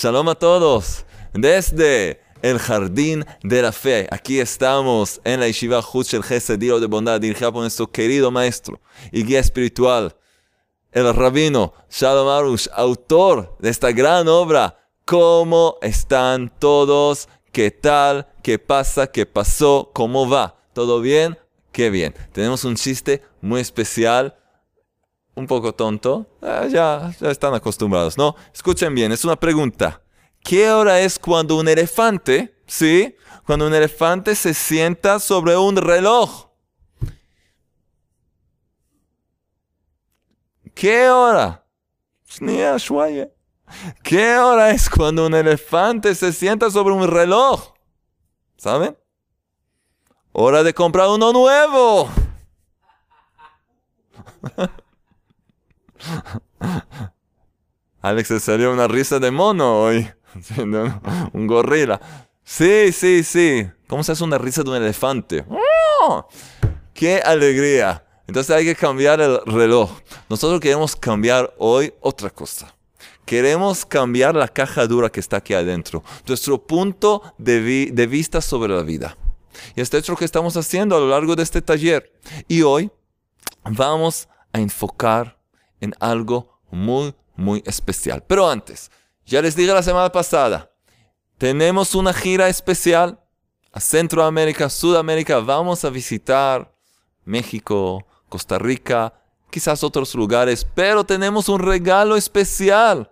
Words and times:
Shalom 0.00 0.28
a 0.28 0.36
todos. 0.36 1.04
Desde 1.32 2.20
el 2.40 2.60
jardín 2.60 3.26
de 3.42 3.62
la 3.62 3.72
fe. 3.72 4.06
Aquí 4.12 4.38
estamos 4.38 5.20
en 5.24 5.40
la 5.40 5.48
Yeshiva 5.48 5.80
Huchel 5.80 6.22
Gesediro 6.22 6.78
de 6.78 6.86
bondad, 6.86 7.20
dirigida 7.20 7.50
por 7.50 7.62
nuestro 7.62 7.90
querido 7.90 8.30
maestro 8.30 8.80
y 9.10 9.24
guía 9.24 9.40
espiritual, 9.40 10.14
el 10.92 11.12
rabino 11.12 11.74
Shalom 11.90 12.28
Arush, 12.28 12.68
autor 12.74 13.56
de 13.58 13.70
esta 13.70 13.90
gran 13.90 14.28
obra. 14.28 14.78
¿Cómo 15.04 15.78
están 15.82 16.52
todos? 16.60 17.28
¿Qué 17.50 17.72
tal? 17.72 18.28
¿Qué 18.44 18.60
pasa? 18.60 19.08
¿Qué 19.08 19.26
pasó? 19.26 19.90
¿Cómo 19.92 20.30
va? 20.30 20.60
¿Todo 20.74 21.00
bien? 21.00 21.36
Qué 21.72 21.90
bien. 21.90 22.14
Tenemos 22.30 22.62
un 22.62 22.76
chiste 22.76 23.24
muy 23.40 23.60
especial 23.60 24.36
un 25.38 25.46
poco 25.46 25.72
tonto, 25.72 26.26
eh, 26.42 26.68
ya, 26.70 27.12
ya 27.20 27.30
están 27.30 27.54
acostumbrados, 27.54 28.18
¿no? 28.18 28.34
Escuchen 28.52 28.94
bien, 28.94 29.12
es 29.12 29.24
una 29.24 29.36
pregunta. 29.36 30.02
¿Qué 30.42 30.70
hora 30.70 31.00
es 31.00 31.18
cuando 31.18 31.56
un 31.56 31.68
elefante, 31.68 32.56
sí, 32.66 33.14
cuando 33.46 33.66
un 33.66 33.74
elefante 33.74 34.34
se 34.34 34.52
sienta 34.52 35.20
sobre 35.20 35.56
un 35.56 35.76
reloj? 35.76 36.48
¿Qué 40.74 41.08
hora? 41.08 41.64
¿Qué 44.02 44.36
hora 44.38 44.70
es 44.70 44.90
cuando 44.90 45.26
un 45.26 45.34
elefante 45.34 46.14
se 46.14 46.32
sienta 46.32 46.70
sobre 46.70 46.94
un 46.94 47.06
reloj? 47.06 47.74
¿Saben? 48.56 48.96
Hora 50.32 50.62
de 50.62 50.74
comprar 50.74 51.08
uno 51.08 51.32
nuevo. 51.32 52.08
Alex 58.02 58.28
se 58.28 58.40
salió 58.40 58.72
una 58.72 58.88
risa 58.88 59.18
de 59.18 59.30
mono 59.30 59.82
hoy. 59.82 60.08
un 61.32 61.46
gorila. 61.46 62.00
Sí, 62.44 62.92
sí, 62.92 63.22
sí. 63.24 63.68
¿Cómo 63.86 64.04
se 64.04 64.12
hace 64.12 64.24
una 64.24 64.38
risa 64.38 64.62
de 64.62 64.70
un 64.70 64.76
elefante? 64.76 65.44
¡Oh! 65.48 66.28
¡Qué 66.94 67.20
alegría! 67.24 68.04
Entonces 68.26 68.54
hay 68.54 68.64
que 68.64 68.74
cambiar 68.74 69.20
el 69.20 69.40
reloj. 69.46 69.90
Nosotros 70.28 70.60
queremos 70.60 70.94
cambiar 70.94 71.54
hoy 71.58 71.94
otra 72.00 72.30
cosa. 72.30 72.74
Queremos 73.24 73.84
cambiar 73.84 74.34
la 74.34 74.48
caja 74.48 74.86
dura 74.86 75.10
que 75.10 75.20
está 75.20 75.38
aquí 75.38 75.54
adentro. 75.54 76.02
Nuestro 76.26 76.66
punto 76.66 77.34
de, 77.38 77.90
de 77.92 78.06
vista 78.06 78.40
sobre 78.40 78.74
la 78.74 78.82
vida. 78.82 79.16
Y 79.74 79.80
este 79.80 79.98
hecho 79.98 80.16
que 80.16 80.24
estamos 80.24 80.56
haciendo 80.56 80.96
a 80.96 81.00
lo 81.00 81.08
largo 81.08 81.36
de 81.36 81.42
este 81.42 81.62
taller. 81.62 82.12
Y 82.46 82.62
hoy 82.62 82.90
vamos 83.64 84.28
a 84.52 84.60
enfocar 84.60 85.37
en 85.80 85.94
algo 86.00 86.60
muy, 86.70 87.14
muy 87.36 87.62
especial. 87.66 88.22
Pero 88.26 88.48
antes, 88.48 88.90
ya 89.24 89.42
les 89.42 89.56
dije 89.56 89.72
la 89.72 89.82
semana 89.82 90.10
pasada, 90.10 90.70
tenemos 91.36 91.94
una 91.94 92.12
gira 92.12 92.48
especial 92.48 93.20
a 93.72 93.80
Centroamérica, 93.80 94.68
Sudamérica. 94.68 95.38
Vamos 95.38 95.84
a 95.84 95.90
visitar 95.90 96.72
México, 97.24 98.04
Costa 98.28 98.58
Rica, 98.58 99.14
quizás 99.50 99.84
otros 99.84 100.14
lugares, 100.14 100.66
pero 100.74 101.04
tenemos 101.04 101.48
un 101.48 101.60
regalo 101.60 102.16
especial. 102.16 103.10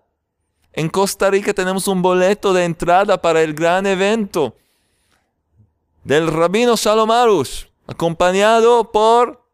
En 0.73 0.89
Costa 0.89 1.31
Rica 1.31 1.55
tenemos 1.55 1.89
un 1.89 2.03
boleto 2.03 2.53
de 2.53 2.65
entrada 2.65 3.21
para 3.21 3.43
el 3.43 3.55
gran 3.55 3.87
evento 3.87 4.57
del 6.05 6.29
rabino 6.29 6.77
Shalom 6.77 7.11
Arush, 7.11 7.65
acompañado 7.87 8.93
por 8.93 9.46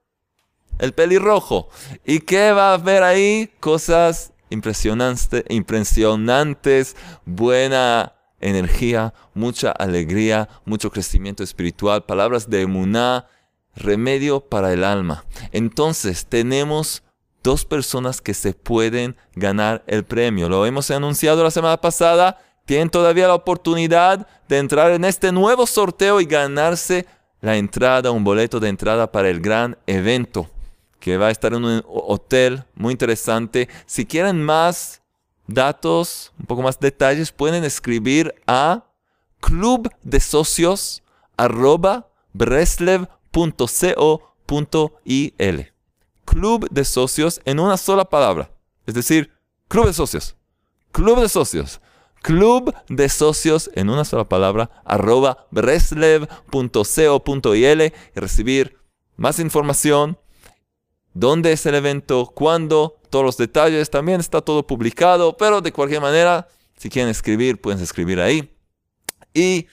el 0.83 0.93
pelirrojo. 0.93 1.69
¿Y 2.05 2.21
qué 2.21 2.51
va 2.51 2.71
a 2.71 2.75
haber 2.75 3.05
ahí? 3.05 3.49
Cosas 3.61 4.33
impresionantes, 4.51 5.45
impresionantes, 5.49 6.97
buena 7.25 8.15
energía, 8.41 9.15
mucha 9.33 9.71
alegría, 9.71 10.49
mucho 10.65 10.91
crecimiento 10.91 11.45
espiritual, 11.45 12.05
palabras 12.05 12.51
de 12.51 12.63
emuná, 12.63 13.27
remedio 13.77 14.41
para 14.41 14.73
el 14.73 14.83
alma. 14.83 15.25
Entonces 15.53 16.27
tenemos 16.27 17.05
dos 17.45 17.65
personas 17.65 18.21
que 18.21 18.35
se 18.35 18.53
pueden 18.53 19.17
ganar 19.37 19.85
el 19.87 20.05
premio. 20.05 20.49
Lo 20.49 20.67
hemos 20.67 20.91
anunciado 20.91 21.45
la 21.45 21.53
semana 21.53 21.81
pasada. 21.81 22.39
Tienen 22.65 22.91
todavía 22.91 23.29
la 23.29 23.35
oportunidad 23.35 24.27
de 24.49 24.59
entrar 24.59 24.91
en 24.91 25.05
este 25.05 25.31
nuevo 25.31 25.65
sorteo 25.65 26.21
y 26.21 26.25
ganarse 26.25 27.07
la 27.41 27.57
entrada, 27.57 28.11
un 28.11 28.25
boleto 28.25 28.59
de 28.59 28.69
entrada 28.69 29.13
para 29.13 29.29
el 29.29 29.41
gran 29.41 29.79
evento 29.87 30.49
que 31.03 31.19
va 31.19 31.27
a 31.27 31.31
estar 31.33 31.53
en 31.53 31.65
un 31.65 31.83
hotel 31.85 32.65
muy 32.77 32.93
interesante. 32.93 33.69
Si 33.87 34.07
quieren 34.07 34.41
más 34.41 35.03
datos, 35.49 36.33
un 36.39 36.47
poco 36.47 36.63
más 36.63 36.79
detalles, 36.79 37.33
pueden 37.33 37.65
escribir 37.65 38.33
a 38.47 38.85
club 39.41 39.93
de 40.05 40.21
socios 40.21 41.03
Club 46.25 46.69
de 46.71 46.85
socios 46.85 47.41
en 47.45 47.59
una 47.59 47.77
sola 47.77 48.05
palabra. 48.05 48.53
Es 48.87 48.95
decir, 48.95 49.33
club 49.67 49.87
de 49.87 49.93
socios. 49.93 50.37
Club 50.93 51.21
de 51.21 51.29
socios. 51.29 51.81
Club 52.23 52.73
de 52.89 53.09
socios 53.09 53.73
en 53.75 53.91
una 53.91 54.05
sola 54.05 54.29
palabra 54.29 54.71
arroba 54.85 55.49
breslev.co.il 55.51 57.83
y 57.83 57.93
recibir 58.21 58.79
más 59.17 59.41
información 59.41 60.17
dónde 61.15 61.53
es 61.53 61.65
el 61.67 61.75
evento, 61.75 62.27
cuándo, 62.35 62.99
todos 63.11 63.25
los 63.25 63.37
detalles, 63.37 63.91
también 63.91 64.21
está 64.21 64.41
todo 64.41 64.67
publicado, 64.67 65.37
pero 65.37 65.61
de 65.61 65.73
cualquier 65.73 66.01
manera, 66.01 66.49
si 66.77 66.89
quieren 66.89 67.11
escribir, 67.11 67.61
pueden 67.61 67.81
escribir 67.81 68.21
ahí. 68.21 68.55
Y 69.35 69.67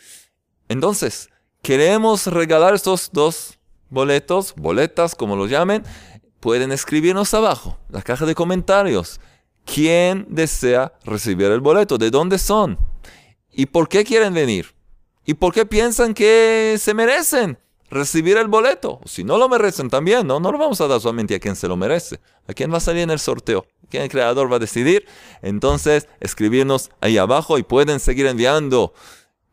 entonces, 0.67 1.29
queremos 1.61 2.27
regalar 2.27 2.73
estos 2.73 3.09
dos 3.11 3.59
boletos, 3.89 4.53
boletas, 4.55 5.15
como 5.15 5.35
los 5.35 5.49
llamen, 5.49 5.83
pueden 6.39 6.71
escribirnos 6.71 7.33
abajo, 7.33 7.77
la 7.89 8.01
caja 8.01 8.25
de 8.25 8.35
comentarios. 8.35 9.19
¿Quién 9.65 10.25
desea 10.29 10.93
recibir 11.03 11.47
el 11.47 11.59
boleto? 11.59 11.97
¿De 11.97 12.09
dónde 12.09 12.39
son? 12.39 12.77
¿Y 13.51 13.67
por 13.67 13.87
qué 13.87 14.03
quieren 14.03 14.33
venir? 14.33 14.73
¿Y 15.25 15.35
por 15.35 15.53
qué 15.53 15.65
piensan 15.65 16.13
que 16.13 16.77
se 16.79 16.93
merecen? 16.93 17.59
Recibir 17.89 18.37
el 18.37 18.47
boleto. 18.47 18.99
Si 19.05 19.23
no 19.23 19.37
lo 19.37 19.49
merecen 19.49 19.89
también, 19.89 20.27
¿no? 20.27 20.39
No 20.39 20.51
lo 20.51 20.57
vamos 20.57 20.79
a 20.81 20.87
dar 20.87 20.99
solamente 20.99 21.35
a 21.35 21.39
quien 21.39 21.55
se 21.55 21.67
lo 21.67 21.75
merece. 21.75 22.19
A 22.47 22.53
quien 22.53 22.71
va 22.71 22.77
a 22.77 22.81
salir 22.81 23.03
en 23.03 23.09
el 23.09 23.19
sorteo. 23.19 23.65
Quien 23.89 24.03
el 24.03 24.09
creador 24.09 24.51
va 24.51 24.57
a 24.57 24.59
decidir. 24.59 25.05
Entonces, 25.41 26.07
escribirnos 26.19 26.91
ahí 27.01 27.17
abajo 27.17 27.57
y 27.57 27.63
pueden 27.63 27.99
seguir 27.99 28.27
enviando 28.27 28.93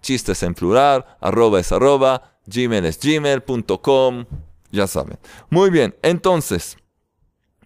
chistes 0.00 0.42
en 0.44 0.54
plural, 0.54 1.04
arroba 1.20 1.58
es 1.58 1.72
arroba, 1.72 2.38
gmail 2.46 2.84
es 2.84 3.00
gmail.com, 3.00 4.24
ya 4.70 4.86
saben. 4.86 5.18
Muy 5.50 5.70
bien, 5.70 5.96
entonces, 6.02 6.76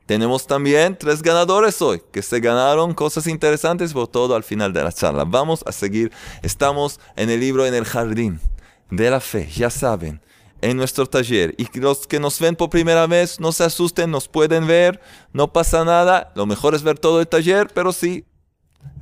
tenemos 0.06 0.46
también 0.46 0.96
tres 0.96 1.20
ganadores 1.20 1.82
hoy 1.82 2.00
que 2.12 2.22
se 2.22 2.38
ganaron 2.38 2.94
cosas 2.94 3.26
interesantes 3.26 3.92
por 3.92 4.06
todo 4.06 4.36
al 4.36 4.44
final 4.44 4.72
de 4.72 4.84
la 4.84 4.92
charla. 4.92 5.24
Vamos 5.24 5.64
a 5.66 5.72
seguir. 5.72 6.12
Estamos 6.42 7.00
en 7.16 7.28
el 7.28 7.40
libro 7.40 7.66
En 7.66 7.74
el 7.74 7.84
Jardín 7.84 8.40
de 8.88 9.10
la 9.10 9.18
Fe, 9.18 9.48
ya 9.48 9.68
saben, 9.68 10.22
en 10.62 10.76
nuestro 10.76 11.06
taller. 11.06 11.56
Y 11.58 11.66
los 11.80 12.06
que 12.06 12.20
nos 12.20 12.38
ven 12.38 12.54
por 12.54 12.70
primera 12.70 13.08
vez, 13.08 13.40
no 13.40 13.50
se 13.50 13.64
asusten, 13.64 14.12
nos 14.12 14.28
pueden 14.28 14.68
ver, 14.68 15.00
no 15.32 15.52
pasa 15.52 15.84
nada. 15.84 16.32
Lo 16.36 16.46
mejor 16.46 16.76
es 16.76 16.84
ver 16.84 17.00
todo 17.00 17.18
el 17.18 17.26
taller, 17.26 17.66
pero 17.74 17.92
sí, 17.92 18.24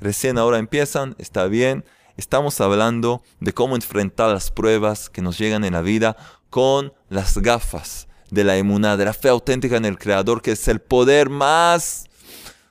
recién 0.01 0.39
ahora 0.39 0.59
empiezan, 0.59 1.17
está 1.19 1.47
bien. 1.49 1.85
Estamos 2.17 2.63
hablando 2.63 3.23
de 3.41 3.53
cómo 3.53 3.77
enfrentar 3.77 4.31
las 4.31 4.51
pruebas 4.51 5.11
que 5.11 5.21
nos 5.21 5.37
llegan 5.37 5.65
en 5.65 5.75
la 5.75 5.83
vida 5.83 6.17
con 6.49 6.95
las 7.11 7.37
gafas 7.37 8.09
de 8.31 8.45
la 8.45 8.57
emuná, 8.57 8.97
de 8.97 9.05
la 9.05 9.13
fe 9.13 9.29
auténtica 9.29 9.77
en 9.77 9.85
el 9.85 9.99
Creador, 9.99 10.43
que 10.43 10.53
es 10.53 10.69
el 10.69 10.81
poder 10.81 11.31
más 11.31 12.07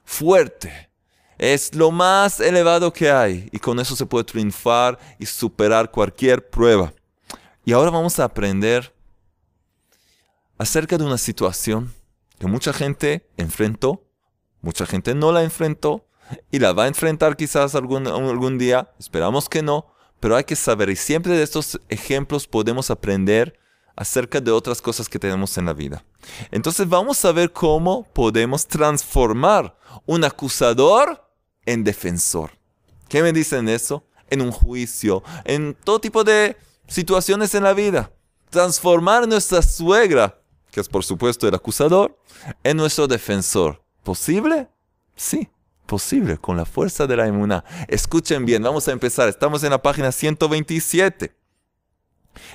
fuerte. 0.04 0.90
Es 1.38 1.76
lo 1.76 1.92
más 1.92 2.40
elevado 2.40 2.94
que 2.94 3.12
hay 3.12 3.50
y 3.52 3.60
con 3.60 3.80
eso 3.80 3.96
se 3.96 4.06
puede 4.06 4.24
triunfar 4.24 5.00
y 5.20 5.26
superar 5.26 5.92
cualquier 5.92 6.50
prueba. 6.50 6.94
Y 7.66 7.74
ahora 7.74 7.92
vamos 7.92 8.20
a 8.20 8.26
aprender 8.26 8.94
acerca 10.58 10.98
de 10.98 11.06
una 11.06 11.18
situación 11.18 11.94
que 12.40 12.48
mucha 12.48 12.74
gente 12.74 13.30
enfrentó, 13.38 14.04
mucha 14.62 14.86
gente 14.86 15.16
no 15.16 15.32
la 15.32 15.44
enfrentó 15.44 16.06
y 16.52 16.60
la 16.60 16.74
va 16.74 16.86
a 16.86 16.88
enfrentar 16.88 17.36
quizás 17.36 17.76
algún, 17.76 18.08
algún 18.08 18.58
día, 18.58 18.92
esperamos 19.00 19.50
que 19.50 19.62
no, 19.62 19.88
pero 20.20 20.36
hay 20.36 20.44
que 20.44 20.56
saber 20.56 20.90
y 20.90 20.96
siempre 20.96 21.34
de 21.34 21.44
estos 21.44 21.80
ejemplos 21.90 22.48
podemos 22.48 22.90
aprender 22.92 23.60
acerca 23.96 24.42
de 24.42 24.52
otras 24.52 24.82
cosas 24.82 25.08
que 25.08 25.20
tenemos 25.20 25.58
en 25.58 25.66
la 25.66 25.74
vida. 25.74 26.04
Entonces 26.52 26.88
vamos 26.88 27.24
a 27.26 27.32
ver 27.32 27.52
cómo 27.52 28.04
podemos 28.14 28.68
transformar 28.68 29.78
un 30.06 30.24
acusador 30.24 31.24
en 31.66 31.84
defensor. 31.84 32.52
¿Qué 33.08 33.22
me 33.22 33.32
dicen 33.32 33.70
eso? 33.70 34.04
En 34.30 34.42
un 34.42 34.52
juicio, 34.52 35.24
en 35.46 35.76
todo 35.84 36.00
tipo 36.00 36.24
de 36.24 36.58
situaciones 36.88 37.54
en 37.56 37.64
la 37.64 37.74
vida. 37.74 38.12
transformar 38.50 39.28
nuestra 39.28 39.64
suegra, 39.64 40.40
que 40.72 40.80
es 40.80 40.88
por 40.88 41.04
supuesto 41.04 41.48
el 41.48 41.56
acusador, 41.56 42.16
en 42.64 42.78
nuestro 42.78 43.08
defensor. 43.08 43.84
¿Posible? 44.04 44.70
Sí, 45.16 45.50
posible, 45.88 46.38
con 46.38 46.56
la 46.56 46.66
fuerza 46.66 47.08
de 47.08 47.18
la 47.18 47.28
inmunidad. 47.28 47.66
Escuchen 47.88 48.46
bien, 48.46 48.62
vamos 48.62 48.88
a 48.88 48.92
empezar. 48.92 49.28
Estamos 49.28 49.64
en 49.64 49.72
la 49.72 49.82
página 49.82 50.12
127. 50.12 51.36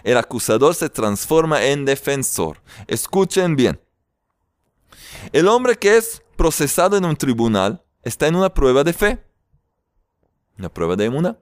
El 0.05 0.17
acusador 0.17 0.75
se 0.75 0.89
transforma 0.89 1.65
en 1.65 1.85
defensor. 1.85 2.63
Escuchen 2.87 3.57
bien. 3.57 3.81
El 5.33 5.49
hombre 5.49 5.77
que 5.77 5.97
es 5.97 6.23
procesado 6.37 6.97
en 6.97 7.05
un 7.05 7.17
tribunal 7.17 7.85
está 8.03 8.27
en 8.27 8.37
una 8.37 8.55
prueba 8.55 8.85
de 8.85 8.93
fe, 8.93 9.25
una 10.59 10.69
prueba 10.69 10.97
de 10.97 11.07
inmunidad, 11.07 11.39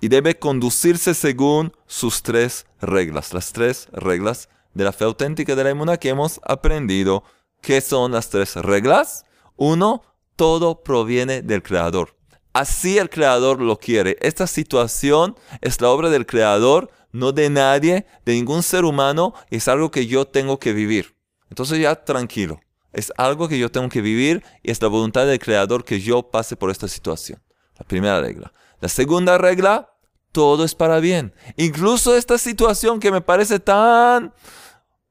y 0.00 0.08
debe 0.08 0.38
conducirse 0.38 1.14
según 1.14 1.72
sus 1.86 2.22
tres 2.22 2.66
reglas, 2.80 3.32
las 3.32 3.52
tres 3.52 3.88
reglas 3.92 4.48
de 4.74 4.84
la 4.84 4.92
fe 4.92 5.04
auténtica 5.04 5.54
de 5.54 5.64
la 5.64 5.70
inmunidad 5.70 5.98
que 5.98 6.10
hemos 6.10 6.40
aprendido. 6.44 7.24
¿Qué 7.60 7.80
son 7.80 8.12
las 8.12 8.30
tres 8.30 8.56
reglas? 8.56 9.24
Uno, 9.56 10.02
todo 10.36 10.82
proviene 10.82 11.42
del 11.42 11.62
Creador. 11.62 12.16
Así 12.52 12.98
el 12.98 13.10
Creador 13.10 13.60
lo 13.60 13.78
quiere. 13.78 14.16
Esta 14.20 14.46
situación 14.46 15.36
es 15.60 15.80
la 15.80 15.90
obra 15.90 16.10
del 16.10 16.26
Creador, 16.26 16.90
no 17.12 17.32
de 17.32 17.50
nadie, 17.50 18.06
de 18.24 18.34
ningún 18.34 18.62
ser 18.62 18.84
humano, 18.84 19.34
es 19.50 19.68
algo 19.68 19.90
que 19.90 20.06
yo 20.06 20.26
tengo 20.26 20.58
que 20.58 20.72
vivir. 20.72 21.16
Entonces 21.48 21.78
ya 21.78 21.94
tranquilo. 21.96 22.60
Es 22.92 23.12
algo 23.16 23.48
que 23.48 23.58
yo 23.58 23.70
tengo 23.70 23.88
que 23.88 24.00
vivir 24.00 24.42
y 24.62 24.70
es 24.70 24.82
la 24.82 24.88
voluntad 24.88 25.26
del 25.26 25.38
Creador 25.38 25.84
que 25.84 26.00
yo 26.00 26.22
pase 26.22 26.56
por 26.56 26.70
esta 26.70 26.88
situación. 26.88 27.40
La 27.78 27.86
primera 27.86 28.20
regla. 28.20 28.52
La 28.80 28.88
segunda 28.88 29.38
regla, 29.38 29.90
todo 30.32 30.64
es 30.64 30.74
para 30.74 31.00
bien. 31.00 31.32
Incluso 31.56 32.16
esta 32.16 32.38
situación 32.38 32.98
que 32.98 33.12
me 33.12 33.20
parece 33.20 33.60
tan 33.60 34.32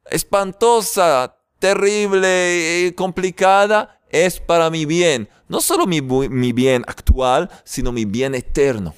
espantosa, 0.09 1.35
terrible 1.59 2.87
y 2.87 2.91
complicada, 2.93 3.99
es 4.09 4.39
para 4.39 4.69
mi 4.69 4.85
bien. 4.85 5.29
No 5.47 5.61
solo 5.61 5.85
mi, 5.85 6.01
mi, 6.01 6.51
bien 6.51 6.83
actual, 6.87 7.49
sino 7.63 7.91
mi 7.91 8.05
bien 8.05 8.35
eterno. 8.35 8.93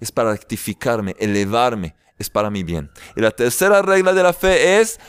Es 0.00 0.12
para 0.12 0.32
rectificarme, 0.32 1.14
elevarme. 1.18 1.94
Es 2.20 2.30
para 2.30 2.50
mi 2.50 2.62
bien. 2.62 2.90
Y 3.16 3.22
la 3.22 3.32
tercera 3.32 3.82
regla 3.82 4.12
de 4.12 4.22
la 4.22 4.34
fe 4.34 4.78
es 4.80 5.00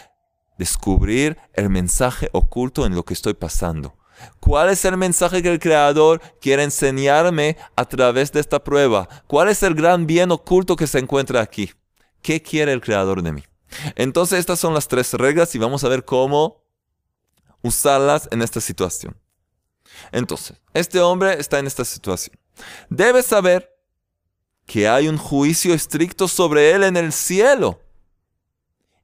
descubrir 0.58 1.38
el 1.54 1.70
mensaje 1.70 2.30
oculto 2.32 2.86
en 2.86 2.96
lo 2.96 3.04
que 3.04 3.14
estoy 3.14 3.34
pasando. 3.34 3.98
¿Cuál 4.40 4.70
es 4.70 4.86
el 4.86 4.96
mensaje 4.96 5.44
que 5.44 5.52
el 5.52 5.60
Creador 5.60 6.22
quiere 6.40 6.64
enseñarme 6.64 7.58
a 7.76 7.86
través 7.86 8.32
de 8.32 8.40
esta 8.40 8.64
prueba? 8.64 9.10
¿Cuál 9.28 9.50
es 9.50 9.62
el 9.62 9.76
gran 9.76 10.08
bien 10.08 10.32
oculto 10.32 10.78
que 10.78 10.88
se 10.88 11.00
encuentra 11.00 11.42
aquí? 11.42 11.74
¿Qué 12.22 12.42
quiere 12.42 12.72
el 12.72 12.82
Creador 12.82 13.22
de 13.24 13.34
mí? 13.34 13.44
Entonces 13.96 14.40
estas 14.40 14.60
son 14.60 14.74
las 14.74 14.88
tres 14.88 15.14
reglas 15.14 15.54
y 15.54 15.60
vamos 15.60 15.84
a 15.84 15.90
ver 15.90 16.06
cómo 16.06 16.64
usarlas 17.62 18.30
en 18.32 18.42
esta 18.42 18.62
situación. 18.62 19.18
Entonces, 20.14 20.58
este 20.74 21.02
hombre 21.02 21.40
está 21.40 21.60
en 21.60 21.68
esta 21.68 21.84
situación. 21.84 22.38
Debe 22.90 23.22
saber 23.22 23.71
que 24.72 24.88
hay 24.88 25.10
un 25.10 25.18
juicio 25.18 25.74
estricto 25.74 26.30
sobre 26.30 26.72
él 26.72 26.86
en 26.86 26.96
el 26.96 27.12
cielo. 27.12 27.82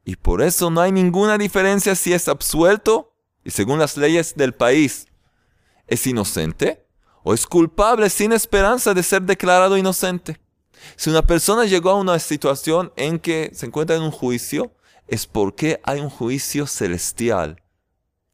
Y 0.05 0.15
por 0.15 0.41
eso 0.41 0.69
no 0.69 0.79
hay 0.79 0.93
ninguna 0.93 1.37
diferencia 1.37 1.93
si 1.93 2.13
es 2.13 2.29
absuelto 2.29 3.13
y 3.43 3.51
según 3.51 3.77
las 3.77 3.97
leyes 3.97 4.35
del 4.37 4.53
país 4.53 5.07
es 5.85 6.07
inocente 6.07 6.87
o 7.21 7.33
es 7.33 7.45
culpable 7.45 8.09
sin 8.09 8.31
esperanza 8.31 8.93
de 8.93 9.03
ser 9.03 9.23
declarado 9.23 9.75
inocente. 9.75 10.39
Si 10.95 11.09
una 11.09 11.23
persona 11.23 11.65
llegó 11.65 11.89
a 11.89 11.95
una 11.95 12.17
situación 12.19 12.93
en 12.95 13.19
que 13.19 13.51
se 13.53 13.65
encuentra 13.65 13.97
en 13.97 14.03
un 14.03 14.11
juicio, 14.11 14.71
es 15.09 15.27
porque 15.27 15.81
hay 15.83 15.99
un 15.99 16.09
juicio 16.09 16.65
celestial 16.65 17.61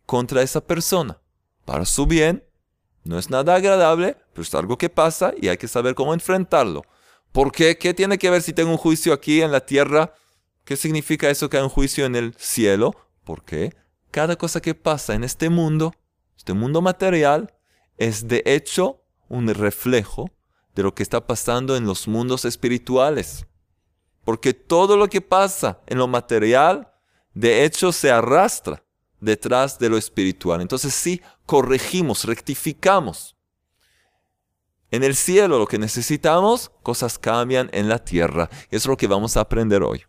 contra 0.05 0.43
esa 0.43 0.61
persona, 0.61 1.19
para 1.65 1.85
su 1.85 2.05
bien 2.05 2.43
no 3.03 3.17
es 3.17 3.31
nada 3.31 3.55
agradable, 3.55 4.17
pero 4.33 4.43
es 4.43 4.53
algo 4.53 4.77
que 4.77 4.91
pasa 4.91 5.33
y 5.35 5.47
hay 5.47 5.57
que 5.57 5.67
saber 5.67 5.95
cómo 5.95 6.13
enfrentarlo. 6.13 6.83
¿Por 7.33 7.51
qué? 7.51 7.77
¿Qué 7.79 7.95
tiene 7.95 8.19
que 8.19 8.29
ver 8.29 8.43
si 8.43 8.53
tengo 8.53 8.69
un 8.69 8.77
juicio 8.77 9.11
aquí 9.11 9.41
en 9.41 9.51
la 9.51 9.65
tierra? 9.65 10.13
¿Qué 10.63 10.77
significa 10.77 11.31
eso 11.31 11.49
que 11.49 11.57
hay 11.57 11.63
un 11.63 11.69
juicio 11.69 12.05
en 12.05 12.15
el 12.15 12.35
cielo? 12.37 12.95
Porque 13.23 13.75
cada 14.11 14.35
cosa 14.35 14.61
que 14.61 14.75
pasa 14.75 15.15
en 15.15 15.23
este 15.23 15.49
mundo, 15.49 15.95
este 16.37 16.53
mundo 16.53 16.83
material, 16.83 17.51
es 17.97 18.27
de 18.27 18.43
hecho 18.45 19.01
un 19.29 19.47
reflejo 19.47 20.29
de 20.75 20.83
lo 20.83 20.93
que 20.93 21.01
está 21.01 21.25
pasando 21.25 21.75
en 21.75 21.87
los 21.87 22.07
mundos 22.07 22.45
espirituales. 22.45 23.47
Porque 24.23 24.53
todo 24.53 24.95
lo 24.95 25.07
que 25.07 25.21
pasa 25.21 25.81
en 25.87 25.97
lo 25.97 26.07
material, 26.07 26.93
de 27.33 27.65
hecho, 27.65 27.91
se 27.91 28.11
arrastra 28.11 28.83
detrás 29.19 29.79
de 29.79 29.89
lo 29.89 29.97
espiritual. 29.97 30.61
Entonces 30.61 30.93
sí, 30.93 31.19
corregimos, 31.47 32.25
rectificamos. 32.25 33.35
En 34.93 35.03
el 35.03 35.15
cielo 35.15 35.57
lo 35.57 35.65
que 35.65 35.79
necesitamos, 35.79 36.69
cosas 36.83 37.17
cambian 37.17 37.67
en 37.73 37.89
la 37.89 37.97
tierra. 37.97 38.47
Eso 38.65 38.75
es 38.77 38.85
lo 38.85 38.95
que 38.95 39.07
vamos 39.07 39.35
a 39.35 39.39
aprender 39.39 39.81
hoy. 39.81 40.03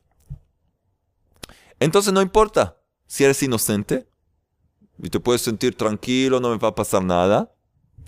Entonces 1.81 2.13
no 2.13 2.21
importa 2.21 2.77
si 3.07 3.25
eres 3.25 3.43
inocente 3.43 4.07
y 5.03 5.09
te 5.09 5.21
puedes 5.21 5.41
sentir 5.41 5.75
tranquilo, 5.75 6.39
no 6.39 6.51
me 6.51 6.59
va 6.59 6.69
a 6.69 6.75
pasar 6.75 7.03
nada. 7.03 7.51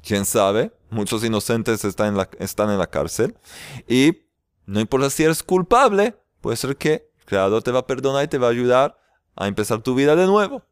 ¿Quién 0.06 0.26
sabe? 0.26 0.70
Muchos 0.90 1.24
inocentes 1.24 1.82
están 1.82 2.08
en 2.08 2.18
la, 2.18 2.28
están 2.40 2.68
en 2.68 2.78
la 2.78 2.88
cárcel. 2.88 3.38
Y 3.88 4.26
no 4.66 4.78
importa 4.78 5.08
si 5.08 5.24
eres 5.24 5.42
culpable, 5.42 6.14
puede 6.42 6.58
ser 6.58 6.76
que 6.76 7.10
el 7.20 7.24
Creador 7.24 7.62
te 7.62 7.70
va 7.70 7.78
a 7.78 7.86
perdonar 7.86 8.22
y 8.22 8.28
te 8.28 8.36
va 8.36 8.48
a 8.48 8.50
ayudar 8.50 9.00
a 9.34 9.48
empezar 9.48 9.80
tu 9.80 9.94
vida 9.94 10.14
de 10.14 10.26
nuevo. 10.26 10.62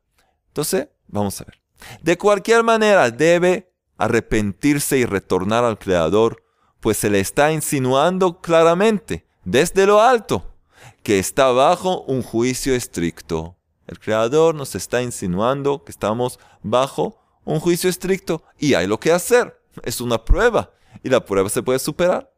Entonces, 0.49 0.87
vamos 1.07 1.41
a 1.41 1.45
ver. 1.45 1.63
De 2.03 2.19
cualquier 2.19 2.63
manera, 2.63 3.11
debe 3.11 3.74
arrepentirse 3.99 4.99
y 4.99 5.05
retornar 5.05 5.65
al 5.65 5.79
Creador, 5.79 6.43
pues 6.81 6.99
se 6.99 7.11
le 7.11 7.21
está 7.21 7.53
insinuando 7.53 8.41
claramente, 8.41 9.27
desde 9.45 9.87
lo 9.87 10.01
alto, 10.01 10.55
que 11.03 11.19
está 11.19 11.51
bajo 11.53 12.03
un 12.03 12.23
juicio 12.23 12.75
estricto. 12.75 13.57
El 13.87 13.99
Creador 13.99 14.55
nos 14.55 14.75
está 14.75 15.03
insinuando 15.03 15.85
que 15.85 15.93
estamos 15.93 16.39
bajo 16.63 17.21
un 17.45 17.61
juicio 17.61 17.91
estricto 17.91 18.43
y 18.59 18.75
hay 18.75 18.87
lo 18.87 18.99
que 18.99 19.13
hacer. 19.13 19.61
Es 19.83 20.01
una 20.01 20.25
prueba 20.25 20.73
y 21.03 21.09
la 21.11 21.25
prueba 21.25 21.49
se 21.49 21.63
puede 21.63 21.79
superar. 21.79 22.33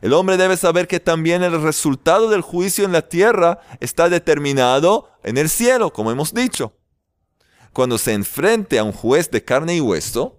El 0.00 0.12
hombre 0.12 0.36
debe 0.36 0.56
saber 0.56 0.88
que 0.88 0.98
también 0.98 1.44
el 1.44 1.62
resultado 1.62 2.28
del 2.28 2.42
juicio 2.42 2.84
en 2.84 2.92
la 2.92 3.02
tierra 3.02 3.60
está 3.78 4.08
determinado 4.08 5.08
en 5.22 5.38
el 5.38 5.48
cielo, 5.48 5.92
como 5.92 6.10
hemos 6.10 6.34
dicho 6.34 6.72
cuando 7.78 7.96
se 7.96 8.12
enfrente 8.12 8.78
a 8.78 8.82
un 8.82 8.90
juez 8.90 9.30
de 9.30 9.44
carne 9.44 9.76
y 9.76 9.80
hueso, 9.80 10.37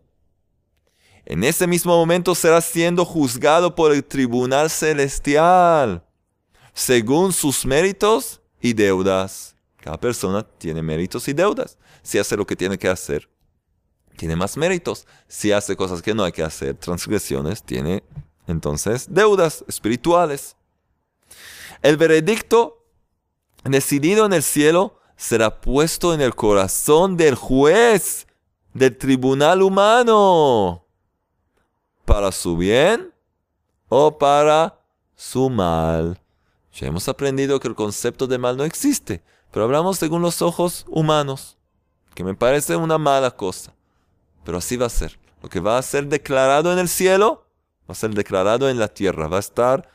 en 1.30 1.44
ese 1.44 1.68
mismo 1.68 1.96
momento 1.96 2.34
será 2.34 2.60
siendo 2.60 3.06
juzgado 3.06 3.76
por 3.76 3.94
el 3.94 4.04
tribunal 4.04 4.68
celestial, 4.68 6.04
según 6.74 7.32
sus 7.32 7.68
méritos 7.68 8.42
y 8.60 8.74
deudas. 8.74 9.56
Cada 9.78 10.00
persona 10.00 10.42
tiene 10.42 10.82
méritos 10.82 11.28
y 11.28 11.34
deudas. 11.34 11.78
Si 12.02 12.18
hace 12.18 12.36
lo 12.36 12.48
que 12.48 12.56
tiene 12.56 12.80
que 12.80 12.90
hacer, 12.90 13.30
tiene 14.18 14.36
más 14.36 14.58
méritos. 14.58 15.06
Si 15.28 15.52
hace 15.52 15.76
cosas 15.76 16.02
que 16.02 16.16
no 16.16 16.24
hay 16.24 16.32
que 16.32 16.42
hacer, 16.42 16.74
transgresiones, 16.74 17.62
tiene 17.62 18.04
entonces 18.48 19.06
deudas 19.08 19.64
espirituales. 19.68 20.56
El 21.84 21.98
veredicto 21.98 22.88
decidido 23.64 24.26
en 24.26 24.34
el 24.34 24.42
cielo 24.42 25.00
será 25.16 25.62
puesto 25.62 26.12
en 26.16 26.22
el 26.22 26.34
corazón 26.34 27.18
del 27.18 27.36
juez 27.36 28.26
del 28.74 28.98
tribunal 28.98 29.62
humano 29.62 30.89
para 32.10 32.32
su 32.32 32.58
bien 32.58 33.14
o 33.88 34.18
para 34.18 34.82
su 35.16 35.48
mal. 35.48 36.20
Ya 36.74 36.88
hemos 36.88 37.08
aprendido 37.08 37.60
que 37.60 37.68
el 37.68 37.76
concepto 37.76 38.26
de 38.26 38.40
mal 38.40 38.58
no 38.58 38.64
existe, 38.64 39.22
pero 39.52 39.66
hablamos 39.66 40.00
según 40.00 40.24
los 40.24 40.42
ojos 40.42 40.86
humanos, 40.88 41.56
que 42.16 42.24
me 42.24 42.34
parece 42.34 42.76
una 42.76 42.98
mala 42.98 43.30
cosa. 43.30 43.76
Pero 44.44 44.58
así 44.58 44.76
va 44.76 44.88
a 44.88 44.90
ser. 44.90 45.20
Lo 45.44 45.50
que 45.50 45.60
va 45.60 45.78
a 45.78 45.84
ser 45.84 46.08
declarado 46.08 46.74
en 46.74 46.80
el 46.80 46.90
cielo, 46.90 47.46
va 47.88 47.92
a 47.92 47.96
ser 47.96 48.10
declarado 48.16 48.70
en 48.70 48.80
la 48.80 48.88
tierra, 48.88 49.28
va 49.28 49.38
a 49.38 49.42
estar 49.42 49.88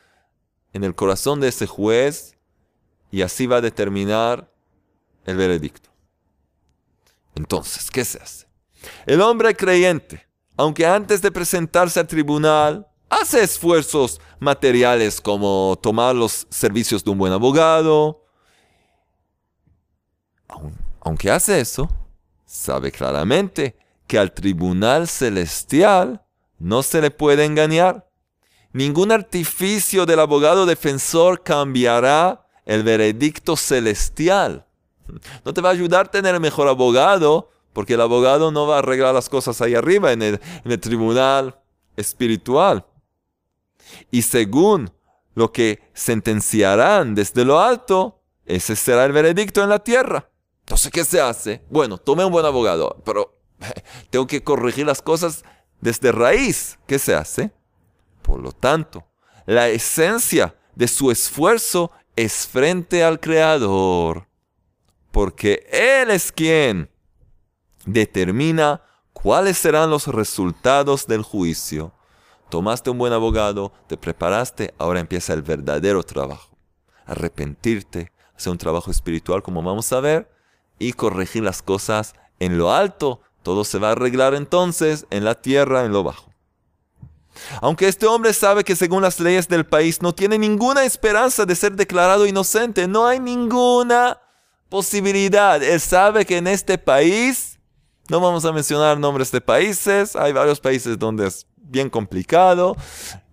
en 0.73 0.85
el 0.85 0.95
corazón 0.95 1.41
de 1.41 1.49
ese 1.49 1.67
juez 1.67 2.37
y 3.11 3.23
así 3.23 3.49
va 3.49 3.57
a 3.57 3.61
determinar 3.61 4.49
el 5.25 5.37
veredicto. 5.37 5.91
Entonces, 7.35 7.91
¿qué 7.91 8.05
se 8.05 8.23
hace? 8.23 8.47
El 9.05 9.21
hombre 9.21 9.57
creyente, 9.57 10.29
aunque 10.57 10.87
antes 10.87 11.21
de 11.23 11.31
presentarse 11.31 12.01
al 12.01 12.07
tribunal, 12.07 12.87
hace 13.09 13.43
esfuerzos 13.43 14.21
materiales 14.39 15.21
como 15.21 15.79
tomar 15.83 16.15
los 16.15 16.47
servicios 16.51 17.05
de 17.05 17.11
un 17.11 17.19
buen 17.19 17.33
abogado, 17.33 18.23
aunque 21.01 21.31
hace 21.31 21.61
eso, 21.61 21.89
sabe 22.47 22.93
claramente 22.93 23.77
que 24.07 24.19
al 24.19 24.33
tribunal 24.33 25.09
celestial 25.09 26.23
no 26.59 26.83
se 26.83 27.01
le 27.01 27.11
puede 27.11 27.45
engañar. 27.45 28.09
Ningún 28.73 29.13
artificio 29.13 30.07
del 30.07 30.21
abogado 30.21 30.67
defensor 30.67 31.43
cambiará 31.43 32.47
el 32.65 32.83
veredicto 32.83 33.57
celestial. 33.57 34.67
No 35.45 35.53
te 35.53 35.61
va 35.61 35.69
a 35.69 35.73
ayudar 35.73 36.09
tener 36.09 36.35
el 36.35 36.41
mejor 36.41 36.69
abogado, 36.69 37.51
porque 37.75 37.95
el 37.95 38.01
abogado 38.01 38.51
no 38.53 38.67
va 38.67 38.77
a 38.77 38.79
arreglar 38.79 39.13
las 39.13 39.29
cosas 39.29 39.61
ahí 39.61 39.75
arriba, 39.75 40.13
en 40.13 40.23
el, 40.23 40.81
tribunal 40.81 41.61
espiritual. 41.97 42.87
Y 44.11 44.23
según 44.23 44.91
lo 45.35 45.53
que 45.53 45.83
sentenciarán 45.93 47.15
desde 47.15 47.45
lo 47.45 47.61
alto, 47.61 48.23
ese 48.47 48.77
será 48.77 49.05
el 49.05 49.13
veredicto 49.13 49.63
en 49.63 49.69
la 49.69 49.81
tierra. 49.81 50.31
Entonces, 50.61 50.91
¿qué 50.91 51.05
se 51.05 51.21
hace? 51.21 51.63
Bueno, 51.69 51.99
tome 51.99 52.25
un 52.25 52.33
buen 52.33 52.47
abogado, 52.47 53.03
pero 53.05 53.37
tengo 54.11 54.27
que 54.27 54.43
corregir 54.43 54.87
las 54.87 55.03
cosas 55.03 55.45
desde 55.81 56.13
raíz. 56.13 56.79
¿Qué 56.87 56.99
se 56.99 57.15
hace? 57.15 57.51
Por 58.23 58.41
lo 58.41 58.53
tanto, 58.53 59.05
la 59.47 59.69
esencia 59.69 60.57
de 60.77 60.87
su 60.87 61.11
esfuerzo 61.11 61.91
es 62.15 62.47
frente 62.47 63.03
al 63.03 63.19
Creador, 63.19 64.29
porque 65.11 65.67
Él 65.73 66.11
es 66.11 66.31
quien 66.31 66.94
determina 67.87 68.83
cuáles 69.13 69.59
serán 69.59 69.91
los 69.91 70.07
resultados 70.07 71.07
del 71.07 71.23
juicio. 71.23 71.93
Tomaste 72.51 72.91
un 72.91 72.99
buen 72.99 73.13
abogado, 73.13 73.73
te 73.87 73.97
preparaste, 73.97 74.75
ahora 74.79 75.01
empieza 75.01 75.33
el 75.33 75.43
verdadero 75.43 76.03
trabajo. 76.03 76.57
Arrepentirte, 77.07 78.13
hacer 78.37 78.53
un 78.53 78.59
trabajo 78.59 78.91
espiritual 78.91 79.43
como 79.43 79.63
vamos 79.63 79.93
a 79.93 80.01
ver 80.01 80.31
y 80.79 80.93
corregir 80.93 81.43
las 81.43 81.63
cosas 81.63 82.15
en 82.39 82.59
lo 82.59 82.73
alto. 82.73 83.21
Todo 83.43 83.65
se 83.65 83.79
va 83.79 83.89
a 83.89 83.93
arreglar 83.93 84.35
entonces 84.35 85.07
en 85.11 85.25
la 85.25 85.35
tierra, 85.35 85.85
en 85.85 85.93
lo 85.93 86.03
bajo. 86.03 86.35
Aunque 87.61 87.89
este 87.89 88.07
hombre 88.07 88.33
sabe 88.33 88.65
que 88.65 88.77
según 88.77 89.03
las 89.03 89.19
leyes 89.21 89.49
del 89.49 89.67
país 89.67 90.01
no 90.03 90.15
tiene 90.15 90.39
ninguna 90.39 90.85
esperanza 90.85 91.45
de 91.45 91.55
ser 91.55 91.73
declarado 91.73 92.27
inocente, 92.27 92.87
no 92.87 93.07
hay 93.07 93.21
ninguna 93.21 94.21
posibilidad. 94.69 95.63
Él 95.63 95.81
sabe 95.81 96.25
que 96.25 96.37
en 96.37 96.47
este 96.47 96.79
país, 96.79 97.54
no 98.09 98.21
vamos 98.21 98.45
a 98.45 98.53
mencionar 98.53 98.99
nombres 98.99 99.31
de 99.31 99.41
países, 99.41 100.15
hay 100.17 100.33
varios 100.33 100.61
países 100.61 100.99
donde 100.99 101.27
es 101.27 101.47
bien 101.57 101.89
complicado, 101.89 102.77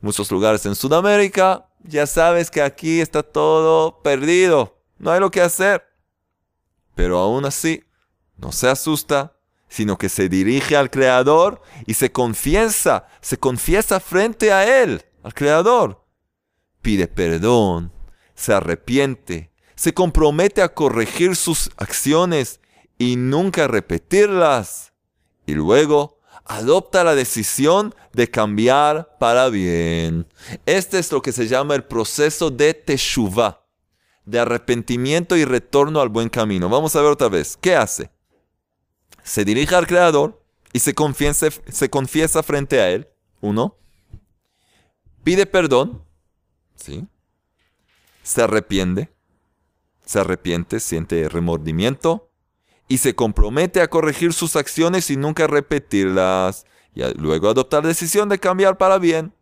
muchos 0.01 0.31
lugares 0.31 0.65
en 0.65 0.75
Sudamérica, 0.75 1.67
ya 1.83 2.07
sabes 2.07 2.49
que 2.49 2.61
aquí 2.61 3.01
está 3.01 3.23
todo 3.23 4.01
perdido, 4.01 4.77
no 4.97 5.11
hay 5.11 5.19
lo 5.19 5.31
que 5.31 5.41
hacer. 5.41 5.83
Pero 6.95 7.19
aún 7.19 7.45
así, 7.45 7.83
no 8.37 8.51
se 8.51 8.69
asusta, 8.69 9.35
sino 9.67 9.97
que 9.97 10.09
se 10.09 10.29
dirige 10.29 10.75
al 10.75 10.89
Creador 10.89 11.61
y 11.85 11.93
se 11.93 12.11
confiesa, 12.11 13.07
se 13.21 13.37
confiesa 13.37 13.99
frente 13.99 14.51
a 14.51 14.83
Él, 14.83 15.03
al 15.23 15.33
Creador. 15.33 16.05
Pide 16.81 17.07
perdón, 17.07 17.91
se 18.35 18.53
arrepiente, 18.53 19.51
se 19.75 19.93
compromete 19.93 20.61
a 20.61 20.73
corregir 20.73 21.35
sus 21.35 21.69
acciones 21.77 22.60
y 23.01 23.15
nunca 23.15 23.67
repetirlas. 23.67 24.93
Y 25.47 25.55
luego 25.55 26.19
adopta 26.45 27.03
la 27.03 27.15
decisión 27.15 27.95
de 28.13 28.29
cambiar 28.29 29.17
para 29.17 29.49
bien. 29.49 30.27
Este 30.67 30.99
es 30.99 31.11
lo 31.11 31.23
que 31.23 31.31
se 31.31 31.47
llama 31.47 31.73
el 31.73 31.83
proceso 31.83 32.51
de 32.51 32.75
Teshuvah, 32.75 33.65
de 34.25 34.39
arrepentimiento 34.39 35.35
y 35.35 35.45
retorno 35.45 35.99
al 35.99 36.09
buen 36.09 36.29
camino. 36.29 36.69
Vamos 36.69 36.95
a 36.95 37.01
ver 37.01 37.09
otra 37.09 37.27
vez. 37.27 37.57
¿Qué 37.59 37.75
hace? 37.75 38.11
Se 39.23 39.43
dirige 39.45 39.73
al 39.73 39.87
Creador 39.87 40.39
y 40.71 40.77
se 40.77 40.93
confiesa, 40.93 41.47
se 41.49 41.89
confiesa 41.89 42.43
frente 42.43 42.81
a 42.81 42.91
Él. 42.91 43.07
Uno. 43.39 43.77
Pide 45.23 45.47
perdón. 45.47 46.03
¿Sí? 46.75 47.07
Se 48.21 48.43
arrepiente. 48.43 49.09
Se 50.05 50.19
arrepiente, 50.19 50.79
siente 50.79 51.27
remordimiento 51.29 52.30
y 52.91 52.97
se 52.97 53.15
compromete 53.15 53.79
a 53.79 53.89
corregir 53.89 54.33
sus 54.33 54.57
acciones 54.57 55.09
y 55.09 55.15
nunca 55.15 55.47
repetirlas, 55.47 56.65
y 56.93 57.01
luego 57.17 57.47
adoptar 57.47 57.87
decisión 57.87 58.27
de 58.27 58.37
cambiar 58.37 58.77
para 58.77 58.97
bien. 58.97 59.33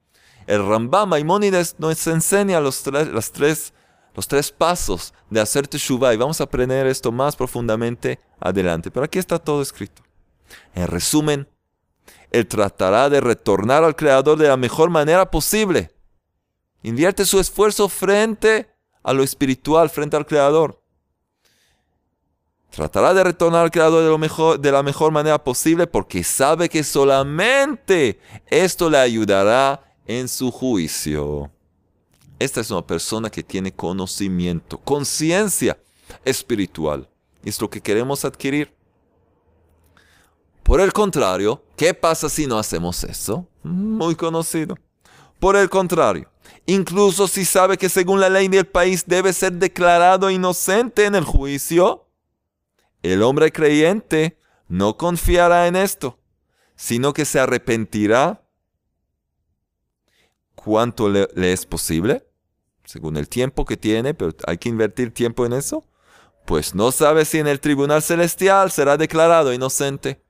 El 0.46 0.64
Rambam 0.68 1.10
Maimónides 1.10 1.76
nos 1.80 2.06
enseña 2.06 2.60
los 2.60 2.84
tres, 2.84 3.74
los 4.14 4.28
tres 4.28 4.52
pasos 4.52 5.16
de 5.32 5.42
hacer 5.42 5.68
teshuva 5.68 6.14
y 6.14 6.18
vamos 6.18 6.40
a 6.40 6.44
aprender 6.44 6.86
esto 6.86 7.12
más 7.12 7.36
profundamente 7.36 8.20
adelante. 8.40 8.92
Pero 8.92 9.06
aquí 9.06 9.18
está 9.18 9.40
todo 9.40 9.64
escrito. 9.64 10.04
En 10.76 10.86
resumen, 10.86 11.48
él 12.30 12.46
tratará 12.46 13.10
de 13.10 13.20
retornar 13.20 13.84
al 13.84 13.96
Creador 13.96 14.38
de 14.38 14.48
la 14.48 14.58
mejor 14.58 14.92
manera 14.92 15.32
posible. 15.32 15.92
Invierte 16.84 17.26
su 17.26 17.40
esfuerzo 17.40 17.90
frente 17.90 18.70
a 19.02 19.12
lo 19.12 19.24
espiritual, 19.24 19.90
frente 19.90 20.18
al 20.18 20.28
Creador. 20.28 20.79
Tratará 22.70 23.14
de 23.14 23.24
retornar 23.24 23.64
al 23.64 23.72
Creador 23.72 24.04
de, 24.04 24.10
lo 24.10 24.18
mejor, 24.18 24.60
de 24.60 24.72
la 24.72 24.84
mejor 24.84 25.12
manera 25.12 25.44
posible 25.44 25.88
porque 25.88 26.24
sabe 26.24 26.70
que 26.70 26.84
solamente 26.84 28.20
esto 28.48 28.90
le 28.90 29.00
ayudará 29.00 29.96
en 30.06 30.28
su 30.28 30.52
juicio. 30.52 31.52
Esta 32.38 32.62
es 32.62 32.72
una 32.72 32.86
persona 32.86 33.30
que 33.30 33.44
tiene 33.44 33.72
conocimiento, 33.72 34.78
conciencia 34.78 35.78
espiritual. 36.24 37.10
Es 37.44 37.60
lo 37.60 37.70
que 37.70 37.82
queremos 37.82 38.24
adquirir. 38.24 38.74
Por 40.64 40.80
el 40.82 40.94
contrario, 40.94 41.64
¿qué 41.76 41.94
pasa 41.94 42.30
si 42.30 42.46
no 42.46 42.60
hacemos 42.60 43.04
eso? 43.04 43.48
Muy 43.64 44.16
conocido. 44.16 44.78
Por 45.40 45.56
el 45.56 45.70
contrario, 45.70 46.30
incluso 46.66 47.28
si 47.28 47.46
sabe 47.46 47.78
que 47.78 47.90
según 47.90 48.20
la 48.20 48.30
ley 48.30 48.48
del 48.48 48.68
país 48.68 49.06
debe 49.08 49.34
ser 49.34 49.54
declarado 49.54 50.30
inocente 50.30 51.06
en 51.06 51.16
el 51.16 51.24
juicio, 51.24 52.09
el 53.04 53.24
hombre 53.24 53.52
creyente 53.52 54.38
no 54.68 54.98
confiará 54.98 55.68
en 55.68 55.76
esto, 55.76 56.20
sino 56.76 57.14
que 57.14 57.26
se 57.26 57.40
arrepentirá 57.40 58.44
cuanto 60.56 61.10
le, 61.10 61.28
es 61.36 61.66
posible, 61.66 62.26
según 62.86 63.18
el 63.18 63.30
tiempo 63.30 63.66
que 63.66 63.78
tiene, 63.78 64.14
pero 64.14 64.34
hay 64.46 64.58
que 64.58 64.70
invertir 64.70 65.14
tiempo 65.14 65.46
en 65.46 65.54
eso, 65.54 65.86
pues 66.46 66.76
no 66.76 66.92
sabe 66.92 67.26
si 67.26 67.38
en 67.38 67.48
el 67.48 67.60
tribunal 67.60 68.02
celestial 68.02 68.72
será 68.72 68.98
declarado 68.98 69.54
inocente. 69.54 70.22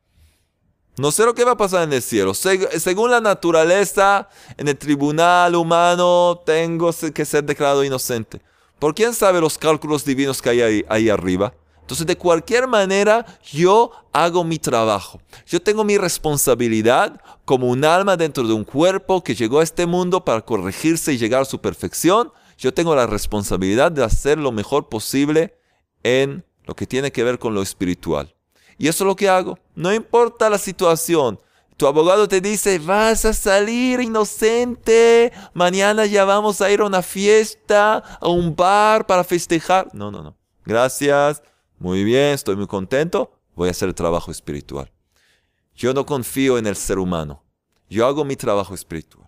No 0.98 1.12
sé 1.12 1.24
lo 1.24 1.34
que 1.34 1.46
va 1.46 1.52
a 1.52 1.58
pasar 1.58 1.84
en 1.84 1.94
el 1.94 2.02
cielo. 2.02 2.34
según 2.34 3.12
la 3.12 3.22
naturaleza, 3.22 4.28
en 4.58 4.68
el 4.68 4.78
tribunal 4.78 5.56
humano 5.56 6.42
tengo 6.46 6.92
que 7.14 7.26
ser 7.26 7.46
declarado 7.46 7.86
inocente. 7.86 8.42
¿Por 8.80 8.94
quién 8.94 9.14
sabe 9.14 9.40
los 9.40 9.58
cálculos 9.58 10.04
divinos 10.04 10.42
que 10.42 10.50
hay 10.50 10.86
ahí 10.90 11.10
arriba? 11.10 11.54
Entonces, 11.90 12.06
de 12.06 12.20
cualquier 12.20 12.68
manera, 12.68 13.26
yo 13.52 13.90
hago 14.14 14.44
mi 14.44 14.60
trabajo. 14.60 15.20
Yo 15.48 15.60
tengo 15.60 15.84
mi 15.84 15.98
responsabilidad 15.98 17.20
como 17.46 17.68
un 17.68 17.84
alma 17.84 18.16
dentro 18.16 18.44
de 18.48 18.54
un 18.54 18.64
cuerpo 18.64 19.24
que 19.24 19.34
llegó 19.34 19.60
a 19.60 19.64
este 19.64 19.88
mundo 19.88 20.24
para 20.24 20.42
corregirse 20.42 21.14
y 21.14 21.18
llegar 21.18 21.42
a 21.42 21.46
su 21.46 21.60
perfección. 21.60 22.32
Yo 22.60 22.76
tengo 22.76 22.96
la 22.96 23.08
responsabilidad 23.08 23.92
de 23.92 24.04
hacer 24.04 24.38
lo 24.38 24.52
mejor 24.52 24.88
posible 24.88 25.58
en 26.04 26.46
lo 26.66 26.76
que 26.76 26.86
tiene 26.86 27.12
que 27.12 27.24
ver 27.24 27.40
con 27.40 27.56
lo 27.56 27.64
espiritual. 27.64 28.36
Y 28.78 28.88
eso 28.88 29.04
es 29.04 29.08
lo 29.08 29.16
que 29.16 29.28
hago. 29.28 29.58
No 29.74 29.92
importa 29.92 30.48
la 30.48 30.60
situación. 30.60 31.40
Tu 31.76 31.88
abogado 31.88 32.28
te 32.28 32.40
dice, 32.40 32.78
vas 32.78 33.26
a 33.26 33.34
salir 33.34 34.00
inocente, 34.00 35.34
mañana 35.56 36.06
ya 36.06 36.24
vamos 36.24 36.62
a 36.62 36.70
ir 36.70 36.82
a 36.82 36.86
una 36.86 37.02
fiesta, 37.02 38.04
a 38.22 38.28
un 38.28 38.56
bar 38.56 39.08
para 39.08 39.24
festejar. 39.24 39.90
No, 39.92 40.12
no, 40.12 40.22
no. 40.22 40.38
Gracias, 40.66 41.42
muy 41.80 42.04
bien, 42.04 42.34
estoy 42.34 42.56
muy 42.56 42.68
contento, 42.68 43.32
voy 43.56 43.70
a 43.70 43.72
hacer 43.72 43.88
el 43.88 43.96
trabajo 43.96 44.32
espiritual. 44.32 44.92
Yo 45.76 45.94
no 45.94 46.06
confío 46.06 46.58
en 46.58 46.68
el 46.68 46.76
ser 46.76 47.00
humano. 47.00 47.42
Yo 47.90 48.06
hago 48.06 48.26
mi 48.26 48.36
trabajo 48.36 48.76
espiritual. 48.76 49.28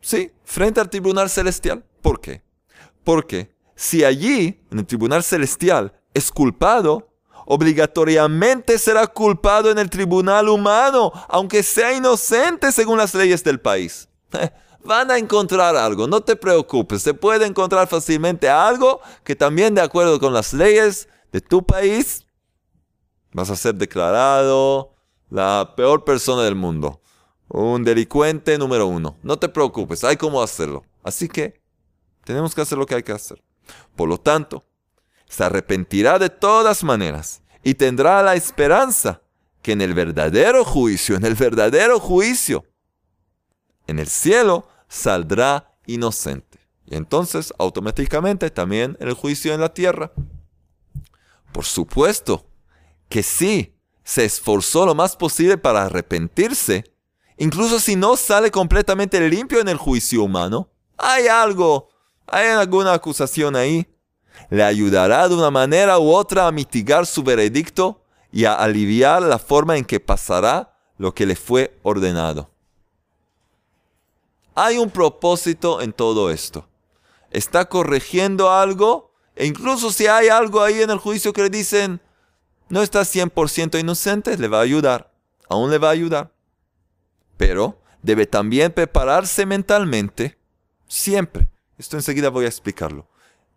Sí, 0.00 0.30
frente 0.44 0.80
al 0.80 0.88
tribunal 0.88 1.28
celestial. 1.28 1.84
¿Por 2.00 2.20
qué? 2.20 2.42
Porque 3.02 3.52
si 3.74 4.04
allí, 4.04 4.60
en 4.70 4.78
el 4.78 4.86
tribunal 4.86 5.24
celestial, 5.24 6.00
es 6.14 6.30
culpado, 6.30 7.12
obligatoriamente 7.46 8.78
será 8.78 9.08
culpado 9.08 9.70
en 9.72 9.78
el 9.78 9.90
tribunal 9.90 10.48
humano, 10.48 11.12
aunque 11.28 11.64
sea 11.64 11.92
inocente 11.92 12.70
según 12.70 12.98
las 12.98 13.12
leyes 13.14 13.42
del 13.42 13.60
país. 13.60 14.08
van 14.84 15.10
a 15.10 15.18
encontrar 15.18 15.76
algo, 15.76 16.06
no 16.06 16.20
te 16.20 16.36
preocupes, 16.36 17.02
se 17.02 17.14
puede 17.14 17.46
encontrar 17.46 17.88
fácilmente 17.88 18.48
algo 18.48 19.00
que 19.24 19.34
también 19.36 19.74
de 19.74 19.80
acuerdo 19.80 20.20
con 20.20 20.32
las 20.32 20.52
leyes 20.52 21.08
de 21.32 21.40
tu 21.40 21.64
país 21.64 22.26
vas 23.32 23.50
a 23.50 23.56
ser 23.56 23.74
declarado 23.74 24.94
la 25.28 25.74
peor 25.76 26.04
persona 26.04 26.42
del 26.42 26.54
mundo, 26.54 27.00
un 27.48 27.84
delincuente 27.84 28.58
número 28.58 28.86
uno. 28.86 29.16
No 29.22 29.38
te 29.38 29.48
preocupes, 29.48 30.04
hay 30.04 30.16
cómo 30.16 30.42
hacerlo. 30.42 30.84
Así 31.02 31.28
que 31.28 31.60
tenemos 32.24 32.54
que 32.54 32.60
hacer 32.60 32.78
lo 32.78 32.86
que 32.86 32.94
hay 32.94 33.02
que 33.02 33.12
hacer. 33.12 33.42
Por 33.94 34.08
lo 34.08 34.18
tanto, 34.18 34.64
se 35.28 35.44
arrepentirá 35.44 36.18
de 36.18 36.30
todas 36.30 36.84
maneras 36.84 37.42
y 37.62 37.74
tendrá 37.74 38.22
la 38.22 38.34
esperanza 38.34 39.22
que 39.62 39.72
en 39.72 39.80
el 39.80 39.94
verdadero 39.94 40.64
juicio, 40.64 41.16
en 41.16 41.24
el 41.24 41.34
verdadero 41.34 41.98
juicio, 41.98 42.64
en 43.86 43.98
el 43.98 44.08
cielo, 44.08 44.66
saldrá 44.88 45.72
inocente. 45.86 46.58
Y 46.86 46.96
entonces, 46.96 47.52
automáticamente, 47.58 48.50
también 48.50 48.96
el 49.00 49.12
juicio 49.14 49.52
en 49.54 49.60
la 49.60 49.74
tierra. 49.74 50.12
Por 51.52 51.64
supuesto 51.64 52.46
que 53.08 53.22
sí, 53.22 53.74
se 54.04 54.24
esforzó 54.24 54.86
lo 54.86 54.94
más 54.94 55.16
posible 55.16 55.58
para 55.58 55.84
arrepentirse, 55.84 56.84
incluso 57.38 57.80
si 57.80 57.96
no 57.96 58.16
sale 58.16 58.50
completamente 58.50 59.20
limpio 59.28 59.60
en 59.60 59.68
el 59.68 59.76
juicio 59.76 60.22
humano, 60.22 60.68
hay 60.96 61.26
algo, 61.26 61.88
hay 62.26 62.48
alguna 62.48 62.92
acusación 62.92 63.56
ahí, 63.56 63.86
le 64.48 64.62
ayudará 64.62 65.28
de 65.28 65.34
una 65.34 65.50
manera 65.50 65.98
u 65.98 66.10
otra 66.12 66.46
a 66.46 66.52
mitigar 66.52 67.06
su 67.06 67.22
veredicto 67.22 68.02
y 68.30 68.44
a 68.44 68.54
aliviar 68.54 69.22
la 69.22 69.38
forma 69.38 69.76
en 69.76 69.84
que 69.84 69.98
pasará 69.98 70.76
lo 70.98 71.14
que 71.14 71.26
le 71.26 71.36
fue 71.36 71.76
ordenado. 71.82 72.50
Hay 74.58 74.78
un 74.78 74.90
propósito 74.90 75.82
en 75.82 75.92
todo 75.92 76.30
esto. 76.30 76.66
Está 77.30 77.66
corrigiendo 77.66 78.50
algo, 78.50 79.12
e 79.34 79.44
incluso 79.44 79.92
si 79.92 80.06
hay 80.06 80.28
algo 80.28 80.62
ahí 80.62 80.80
en 80.80 80.88
el 80.88 80.98
juicio 80.98 81.34
que 81.34 81.42
le 81.42 81.50
dicen, 81.50 82.00
no 82.70 82.82
está 82.82 83.02
100% 83.02 83.78
inocente, 83.78 84.38
le 84.38 84.48
va 84.48 84.58
a 84.58 84.62
ayudar, 84.62 85.12
aún 85.50 85.70
le 85.70 85.76
va 85.76 85.88
a 85.88 85.92
ayudar. 85.92 86.32
Pero 87.36 87.78
debe 88.00 88.24
también 88.26 88.72
prepararse 88.72 89.44
mentalmente, 89.44 90.38
siempre. 90.88 91.48
Esto 91.76 91.98
enseguida 91.98 92.30
voy 92.30 92.46
a 92.46 92.48
explicarlo. 92.48 93.06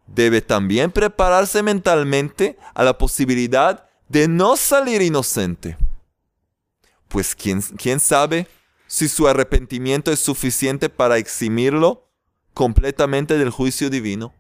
Debe 0.06 0.42
también 0.42 0.92
prepararse 0.92 1.64
mentalmente 1.64 2.58
a 2.74 2.84
la 2.84 2.98
posibilidad 2.98 3.88
de 4.10 4.28
no 4.28 4.58
salir 4.58 5.02
inocente. 5.02 5.78
Pues 7.08 7.36
¿quién, 7.36 7.62
quién 7.62 8.02
sabe 8.02 8.48
si 8.90 9.08
su 9.08 9.28
arrepentimiento 9.28 10.12
es 10.12 10.20
suficiente 10.20 10.90
para 10.90 11.20
eximirlo 11.20 12.10
completamente 12.56 13.38
del 13.38 13.52
juicio 13.52 13.92
divino. 13.92 14.34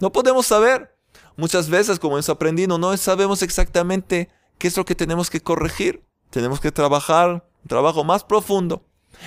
No 0.00 0.10
podemos 0.10 0.46
saber. 0.46 0.96
Muchas 1.36 1.68
veces, 1.68 1.98
como 1.98 2.16
hemos 2.16 2.30
aprendido, 2.30 2.78
no 2.78 2.96
sabemos 2.96 3.42
exactamente 3.42 4.30
qué 4.56 4.66
es 4.66 4.76
lo 4.78 4.86
que 4.86 4.94
tenemos 4.94 5.28
que 5.28 5.42
corregir. 5.42 6.02
Tenemos 6.30 6.58
que 6.58 6.72
trabajar 6.72 7.28
un 7.62 7.68
trabajo 7.68 8.02
más 8.02 8.24
profundo. 8.24 8.86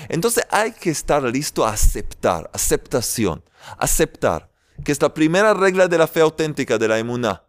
Entonces 0.10 0.46
hay 0.50 0.72
que 0.72 0.90
estar 0.90 1.22
listo 1.22 1.64
a 1.64 1.70
aceptar, 1.70 2.50
aceptación, 2.54 3.44
aceptar, 3.78 4.50
que 4.84 4.92
es 4.92 5.02
la 5.02 5.14
primera 5.14 5.54
regla 5.54 5.88
de 5.88 6.00
la 6.00 6.08
fe 6.08 6.22
auténtica 6.22 6.80
de 6.80 6.88
la 6.88 6.98
emuná. 6.98 7.44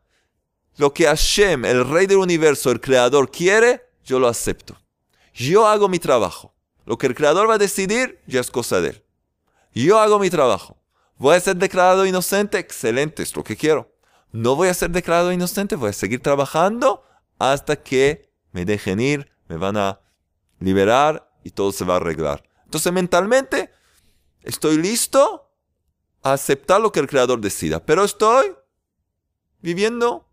Lo 0.76 0.92
que 0.92 1.06
Hashem, 1.06 1.64
el 1.64 1.88
rey 1.88 2.06
del 2.06 2.18
universo, 2.18 2.71
el 2.71 2.80
creador, 2.80 3.30
quiere, 3.30 3.88
yo 4.04 4.18
lo 4.18 4.28
acepto. 4.28 4.82
Yo 5.35 5.67
hago 5.67 5.89
mi 5.89 5.99
trabajo. 5.99 6.55
Lo 6.85 6.99
que 6.99 7.07
el 7.07 7.15
creador 7.15 7.49
va 7.49 7.55
a 7.55 7.59
decidir, 7.59 8.21
ya 8.27 8.41
es 8.41 8.51
cosa 8.51 8.81
de 8.81 8.91
él. 8.91 9.05
Yo 9.75 9.99
hago 9.99 10.19
mi 10.19 10.31
trabajo. 10.31 10.77
Voy 11.17 11.37
a 11.37 11.41
ser 11.41 11.57
declarado 11.57 12.05
inocente, 12.07 12.59
excelente, 12.59 13.23
es 13.23 13.37
lo 13.37 13.45
que 13.45 13.57
quiero 13.57 13.93
no 14.33 14.57
voy 14.57 14.69
a 14.69 14.75
ser 14.75 14.91
declarado 14.91 15.31
inocente, 15.31 15.77
voy 15.77 15.91
a 15.91 15.93
seguir 15.93 16.21
trabajando 16.21 17.05
hasta 17.39 17.77
que 17.77 18.33
me 18.51 18.65
dejen 18.65 19.01
ir, 19.01 19.31
me 19.49 19.57
van 19.59 19.77
a 19.77 20.01
liberar 20.59 21.31
y 21.45 21.51
todo 21.51 21.73
se 21.73 21.85
va 21.85 21.95
a 21.95 21.97
arreglar. 21.99 22.43
Entonces 22.65 22.93
mentalmente 22.93 23.71
estoy 24.43 24.79
listo 24.79 25.51
a 26.23 26.33
aceptar 26.33 26.81
lo 26.81 26.93
que 26.93 27.01
el 27.01 27.09
Creador 27.09 27.41
decida, 27.41 27.85
pero 27.85 28.05
estoy 28.05 28.55
viviendo 29.61 30.29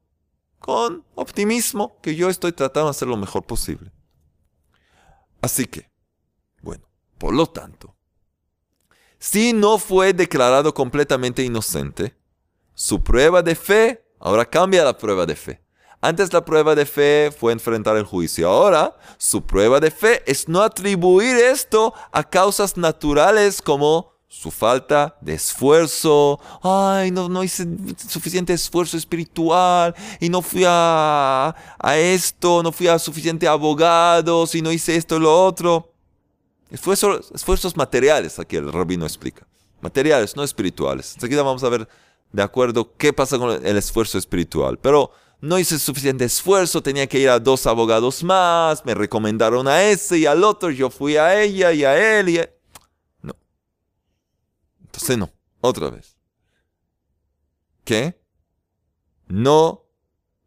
con 0.60 1.04
optimismo 1.16 2.00
que 2.02 2.16
yo 2.16 2.30
estoy 2.30 2.54
tratando 2.54 2.88
de 2.88 2.92
hacer 2.92 3.08
lo 3.08 3.18
mejor 3.18 3.44
posible. 3.44 3.92
Así 5.42 5.66
que, 5.66 5.90
bueno, 6.62 6.88
por 7.18 7.34
lo 7.34 7.48
tanto, 7.48 7.96
si 9.18 9.54
no 9.54 9.78
fue 9.78 10.14
declarado 10.14 10.74
completamente 10.74 11.44
inocente, 11.44 12.16
su 12.74 13.04
prueba 13.04 13.42
de 13.42 13.56
fe, 13.56 14.06
ahora 14.20 14.46
cambia 14.46 14.84
la 14.84 14.98
prueba 14.98 15.26
de 15.26 15.36
fe. 15.36 15.62
Antes 16.02 16.32
la 16.32 16.46
prueba 16.46 16.76
de 16.76 16.86
fe 16.86 17.30
fue 17.38 17.52
enfrentar 17.52 17.98
el 17.98 18.06
juicio. 18.06 18.50
Ahora 18.50 18.96
su 19.18 19.46
prueba 19.46 19.82
de 19.82 19.92
fe 19.92 20.24
es 20.26 20.48
no 20.48 20.62
atribuir 20.62 21.36
esto 21.36 21.94
a 22.14 22.24
causas 22.24 22.78
naturales 22.78 23.62
como 23.62 24.14
su 24.30 24.52
falta 24.52 25.18
de 25.20 25.34
esfuerzo. 25.34 26.40
Ay, 26.62 27.10
no, 27.10 27.28
no 27.28 27.44
hice 27.44 27.68
suficiente 28.08 28.54
esfuerzo 28.54 28.96
espiritual 28.96 29.96
y 30.20 30.30
no 30.30 30.44
fui 30.44 30.64
a, 30.66 31.56
a 31.80 31.98
esto, 31.98 32.62
no 32.62 32.72
fui 32.72 32.88
a 32.88 33.00
suficiente 33.00 33.48
abogados 33.48 34.54
y 34.54 34.62
no 34.62 34.72
hice 34.72 34.96
esto 34.96 35.18
y 35.18 35.20
lo 35.22 35.46
otro. 35.46 35.92
Esfuerzos, 36.70 37.76
materiales, 37.76 38.38
aquí 38.38 38.56
el 38.56 38.72
rabino 38.72 39.06
explica. 39.06 39.48
Materiales, 39.82 40.36
no 40.36 40.44
espirituales. 40.44 41.16
Enseguida 41.16 41.42
vamos 41.42 41.64
a 41.64 41.70
ver 41.70 41.90
de 42.32 42.44
acuerdo 42.44 42.94
qué 42.98 43.12
pasa 43.12 43.40
con 43.40 43.66
el 43.66 43.78
esfuerzo 43.78 44.20
espiritual. 44.20 44.78
Pero 44.78 45.12
no 45.42 45.58
hice 45.58 45.80
suficiente 45.80 46.26
esfuerzo, 46.26 46.84
tenía 46.84 47.08
que 47.08 47.20
ir 47.20 47.30
a 47.30 47.40
dos 47.40 47.66
abogados 47.66 48.24
más, 48.24 48.86
me 48.86 48.94
recomendaron 48.94 49.68
a 49.68 49.84
ese 49.84 50.20
y 50.20 50.26
al 50.28 50.44
otro, 50.44 50.70
yo 50.70 50.92
fui 50.92 51.18
a 51.18 51.42
ella 51.42 51.74
y 51.74 51.84
a 51.84 52.20
él 52.20 52.30
y. 52.30 52.59
Entonces 54.90 55.18
no, 55.18 55.32
otra 55.62 55.90
vez. 55.90 56.18
¿Qué? 57.84 58.20
No 59.28 59.86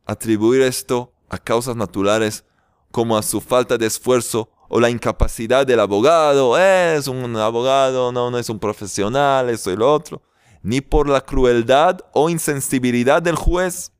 atribuir 0.04 0.62
esto 0.62 1.12
a 1.28 1.38
causas 1.38 1.76
naturales 1.76 2.44
como 2.90 3.16
a 3.16 3.22
su 3.22 3.40
falta 3.40 3.78
de 3.78 3.86
esfuerzo 3.86 4.50
o 4.68 4.80
la 4.80 4.90
incapacidad 4.90 5.66
del 5.66 5.80
abogado. 5.80 6.58
Es 6.58 7.08
un 7.08 7.36
abogado, 7.36 8.12
no, 8.12 8.30
no 8.30 8.38
es 8.38 8.48
un 8.48 8.58
profesional, 8.58 9.48
eso 9.50 9.70
y 9.70 9.76
lo 9.76 9.92
otro 9.92 10.22
ni 10.62 10.80
por 10.80 11.08
la 11.08 11.20
crueldad 11.20 12.00
o 12.12 12.30
insensibilidad 12.30 13.20
del 13.20 13.36
juez, 13.36 13.92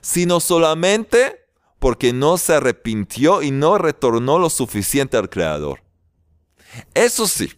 sino 0.00 0.40
solamente 0.40 1.46
porque 1.78 2.12
no 2.12 2.38
se 2.38 2.54
arrepintió 2.54 3.42
y 3.42 3.50
no 3.50 3.78
retornó 3.78 4.38
lo 4.38 4.50
suficiente 4.50 5.16
al 5.16 5.28
Creador. 5.28 5.82
Eso 6.94 7.26
sí, 7.26 7.52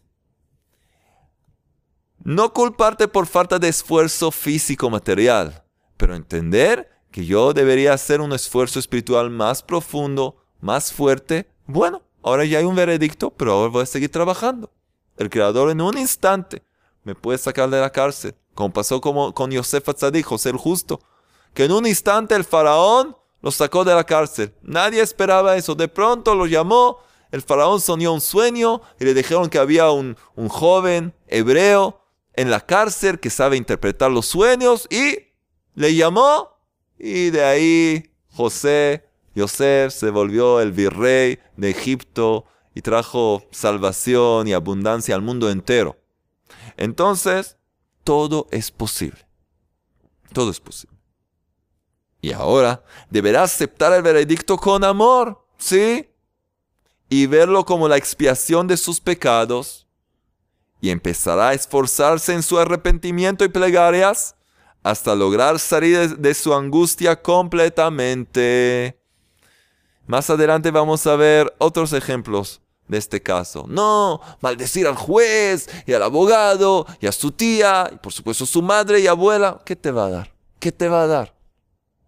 no 2.30 2.52
culparte 2.52 3.08
por 3.08 3.26
falta 3.26 3.58
de 3.58 3.66
esfuerzo 3.66 4.30
físico 4.30 4.88
material, 4.88 5.64
pero 5.96 6.14
entender 6.14 6.88
que 7.10 7.26
yo 7.26 7.52
debería 7.52 7.92
hacer 7.92 8.20
un 8.20 8.32
esfuerzo 8.32 8.78
espiritual 8.78 9.30
más 9.30 9.64
profundo, 9.64 10.36
más 10.60 10.92
fuerte. 10.92 11.50
Bueno, 11.66 12.02
ahora 12.22 12.44
ya 12.44 12.58
hay 12.58 12.64
un 12.64 12.76
veredicto, 12.76 13.30
pero 13.30 13.54
ahora 13.54 13.72
voy 13.72 13.82
a 13.82 13.86
seguir 13.86 14.12
trabajando. 14.12 14.70
El 15.16 15.28
Creador 15.28 15.72
en 15.72 15.80
un 15.80 15.98
instante 15.98 16.62
me 17.02 17.16
puede 17.16 17.36
sacar 17.36 17.68
de 17.68 17.80
la 17.80 17.90
cárcel, 17.90 18.36
como 18.54 18.72
pasó 18.72 19.00
como 19.00 19.34
con 19.34 19.50
Yosef 19.50 19.88
Atzadik, 19.88 20.24
José 20.24 20.50
el 20.50 20.56
Justo, 20.56 21.00
que 21.52 21.64
en 21.64 21.72
un 21.72 21.84
instante 21.84 22.36
el 22.36 22.44
faraón 22.44 23.16
lo 23.42 23.50
sacó 23.50 23.84
de 23.84 23.92
la 23.96 24.04
cárcel. 24.04 24.54
Nadie 24.62 25.00
esperaba 25.00 25.56
eso. 25.56 25.74
De 25.74 25.88
pronto 25.88 26.36
lo 26.36 26.46
llamó, 26.46 26.98
el 27.32 27.42
faraón 27.42 27.80
soñó 27.80 28.12
un 28.14 28.20
sueño 28.20 28.82
y 29.00 29.04
le 29.04 29.14
dijeron 29.14 29.48
que 29.48 29.58
había 29.58 29.90
un, 29.90 30.16
un 30.36 30.48
joven 30.48 31.12
hebreo 31.26 31.99
en 32.40 32.50
la 32.50 32.64
cárcel 32.64 33.20
que 33.20 33.28
sabe 33.28 33.58
interpretar 33.58 34.10
los 34.10 34.24
sueños 34.24 34.86
y 34.90 35.18
le 35.74 35.94
llamó 35.94 36.58
y 36.98 37.28
de 37.28 37.44
ahí 37.44 38.12
José, 38.30 39.04
Yosef 39.34 39.92
se 39.92 40.08
volvió 40.08 40.62
el 40.62 40.72
virrey 40.72 41.38
de 41.58 41.68
Egipto 41.68 42.46
y 42.74 42.80
trajo 42.80 43.44
salvación 43.50 44.48
y 44.48 44.54
abundancia 44.54 45.14
al 45.14 45.20
mundo 45.20 45.50
entero. 45.50 45.98
Entonces, 46.78 47.58
todo 48.04 48.46
es 48.50 48.70
posible. 48.70 49.26
Todo 50.32 50.50
es 50.50 50.60
posible. 50.60 50.96
Y 52.22 52.32
ahora 52.32 52.82
deberá 53.10 53.42
aceptar 53.42 53.92
el 53.92 54.00
veredicto 54.00 54.56
con 54.56 54.82
amor, 54.82 55.44
¿sí? 55.58 56.08
Y 57.10 57.26
verlo 57.26 57.66
como 57.66 57.86
la 57.86 57.98
expiación 57.98 58.66
de 58.66 58.78
sus 58.78 58.98
pecados. 58.98 59.79
Y 60.80 60.90
empezará 60.90 61.50
a 61.50 61.54
esforzarse 61.54 62.32
en 62.32 62.42
su 62.42 62.58
arrepentimiento 62.58 63.44
y 63.44 63.48
plegarias 63.48 64.34
hasta 64.82 65.14
lograr 65.14 65.58
salir 65.58 66.16
de 66.18 66.34
su 66.34 66.54
angustia 66.54 67.20
completamente. 67.20 68.98
Más 70.06 70.30
adelante 70.30 70.70
vamos 70.70 71.06
a 71.06 71.16
ver 71.16 71.54
otros 71.58 71.92
ejemplos 71.92 72.62
de 72.88 72.98
este 72.98 73.22
caso. 73.22 73.66
No, 73.68 74.20
maldecir 74.40 74.86
al 74.86 74.96
juez 74.96 75.68
y 75.86 75.92
al 75.92 76.02
abogado 76.02 76.86
y 77.00 77.06
a 77.06 77.12
su 77.12 77.30
tía 77.30 77.88
y 77.92 77.96
por 77.96 78.12
supuesto 78.12 78.46
su 78.46 78.62
madre 78.62 79.00
y 79.00 79.06
abuela. 79.06 79.60
¿Qué 79.64 79.76
te 79.76 79.90
va 79.90 80.06
a 80.06 80.10
dar? 80.10 80.34
¿Qué 80.58 80.72
te 80.72 80.88
va 80.88 81.04
a 81.04 81.06
dar? 81.06 81.34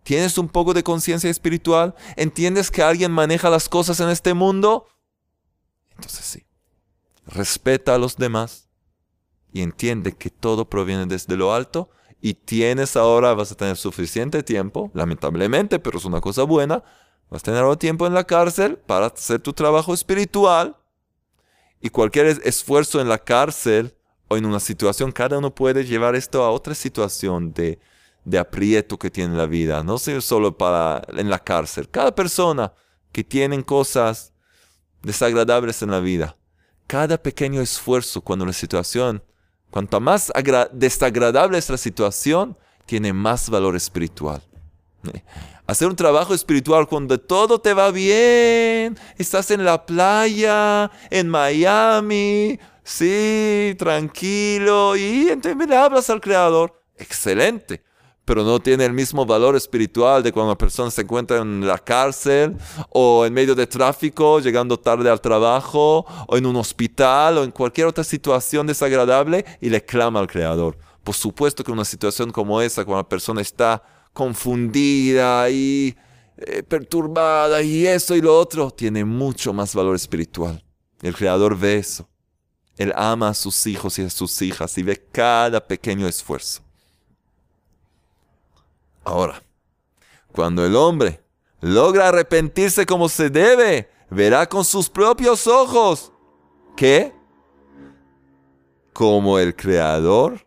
¿Tienes 0.02 0.36
un 0.36 0.48
poco 0.48 0.74
de 0.74 0.82
conciencia 0.82 1.30
espiritual? 1.30 1.94
¿Entiendes 2.16 2.70
que 2.70 2.82
alguien 2.82 3.12
maneja 3.12 3.48
las 3.48 3.68
cosas 3.68 4.00
en 4.00 4.08
este 4.08 4.34
mundo? 4.34 4.88
Entonces 5.94 6.24
sí, 6.24 6.44
respeta 7.32 7.94
a 7.94 7.98
los 7.98 8.16
demás 8.16 8.68
y 9.52 9.62
entiende 9.62 10.12
que 10.12 10.30
todo 10.30 10.68
proviene 10.68 11.06
desde 11.06 11.36
lo 11.36 11.52
alto 11.52 11.90
y 12.20 12.34
tienes 12.34 12.96
ahora, 12.96 13.34
vas 13.34 13.52
a 13.52 13.56
tener 13.56 13.76
suficiente 13.76 14.42
tiempo, 14.42 14.90
lamentablemente, 14.94 15.78
pero 15.78 15.98
es 15.98 16.04
una 16.04 16.20
cosa 16.20 16.44
buena, 16.44 16.84
Vas 17.32 17.40
a 17.40 17.44
tener 17.50 17.76
tiempo 17.78 18.06
en 18.06 18.12
la 18.12 18.24
cárcel 18.24 18.76
para 18.76 19.06
hacer 19.06 19.40
tu 19.40 19.54
trabajo 19.54 19.94
espiritual. 19.94 20.76
Y 21.80 21.88
cualquier 21.88 22.26
esfuerzo 22.44 23.00
en 23.00 23.08
la 23.08 23.16
cárcel 23.16 23.96
o 24.28 24.36
en 24.36 24.44
una 24.44 24.60
situación, 24.60 25.10
cada 25.12 25.38
uno 25.38 25.54
puede 25.54 25.86
llevar 25.86 26.14
esto 26.14 26.44
a 26.44 26.50
otra 26.50 26.74
situación 26.74 27.54
de, 27.54 27.78
de 28.26 28.38
aprieto 28.38 28.98
que 28.98 29.10
tiene 29.10 29.34
la 29.34 29.46
vida, 29.46 29.82
no 29.82 29.96
solo 29.96 30.58
para 30.58 31.00
en 31.08 31.30
la 31.30 31.38
cárcel. 31.38 31.88
Cada 31.88 32.14
persona 32.14 32.74
que 33.12 33.24
tiene 33.24 33.64
cosas 33.64 34.34
desagradables 35.00 35.80
en 35.80 35.90
la 35.90 36.00
vida, 36.00 36.36
cada 36.92 37.16
pequeño 37.16 37.62
esfuerzo 37.62 38.20
cuando 38.20 38.44
la 38.44 38.52
situación, 38.52 39.22
cuanto 39.70 39.98
más 39.98 40.30
desagradable 40.72 41.56
es 41.56 41.70
la 41.70 41.78
situación, 41.78 42.54
tiene 42.84 43.14
más 43.14 43.48
valor 43.48 43.76
espiritual. 43.76 44.42
Hacer 45.66 45.88
un 45.88 45.96
trabajo 45.96 46.34
espiritual 46.34 46.86
cuando 46.86 47.18
todo 47.18 47.58
te 47.58 47.72
va 47.72 47.90
bien, 47.90 48.98
estás 49.16 49.50
en 49.50 49.64
la 49.64 49.86
playa, 49.86 50.90
en 51.08 51.30
Miami, 51.30 52.60
sí, 52.84 53.74
tranquilo, 53.78 54.94
y 54.94 55.30
entonces 55.30 55.66
le 55.66 55.74
hablas 55.74 56.10
al 56.10 56.20
Creador. 56.20 56.78
Excelente 56.98 57.82
pero 58.24 58.44
no 58.44 58.60
tiene 58.60 58.84
el 58.84 58.92
mismo 58.92 59.26
valor 59.26 59.56
espiritual 59.56 60.22
de 60.22 60.32
cuando 60.32 60.50
una 60.52 60.58
persona 60.58 60.90
se 60.90 61.02
encuentra 61.02 61.38
en 61.38 61.66
la 61.66 61.78
cárcel 61.78 62.56
o 62.90 63.26
en 63.26 63.32
medio 63.32 63.54
de 63.54 63.66
tráfico, 63.66 64.40
llegando 64.40 64.78
tarde 64.78 65.10
al 65.10 65.20
trabajo, 65.20 66.06
o 66.28 66.36
en 66.36 66.46
un 66.46 66.56
hospital 66.56 67.38
o 67.38 67.44
en 67.44 67.50
cualquier 67.50 67.88
otra 67.88 68.04
situación 68.04 68.66
desagradable 68.66 69.44
y 69.60 69.70
le 69.70 69.84
clama 69.84 70.20
al 70.20 70.28
Creador. 70.28 70.78
Por 71.02 71.14
supuesto 71.14 71.64
que 71.64 71.72
una 71.72 71.84
situación 71.84 72.30
como 72.30 72.60
esa, 72.60 72.84
cuando 72.84 73.02
la 73.02 73.08
persona 73.08 73.40
está 73.40 73.82
confundida 74.12 75.50
y 75.50 75.96
eh, 76.36 76.62
perturbada 76.62 77.60
y 77.62 77.86
eso 77.86 78.14
y 78.14 78.20
lo 78.20 78.38
otro, 78.38 78.70
tiene 78.70 79.04
mucho 79.04 79.52
más 79.52 79.74
valor 79.74 79.96
espiritual. 79.96 80.64
El 81.02 81.14
Creador 81.16 81.58
ve 81.58 81.78
eso. 81.78 82.08
Él 82.76 82.92
ama 82.96 83.30
a 83.30 83.34
sus 83.34 83.66
hijos 83.66 83.98
y 83.98 84.02
a 84.02 84.10
sus 84.10 84.40
hijas 84.42 84.78
y 84.78 84.82
ve 84.82 85.04
cada 85.10 85.66
pequeño 85.66 86.06
esfuerzo. 86.06 86.62
Ahora, 89.04 89.42
cuando 90.32 90.64
el 90.64 90.76
hombre 90.76 91.22
logra 91.60 92.08
arrepentirse 92.08 92.86
como 92.86 93.08
se 93.08 93.30
debe, 93.30 93.90
verá 94.10 94.48
con 94.48 94.64
sus 94.64 94.88
propios 94.88 95.46
ojos 95.46 96.12
que, 96.76 97.12
como 98.92 99.38
el 99.38 99.54
Creador 99.54 100.46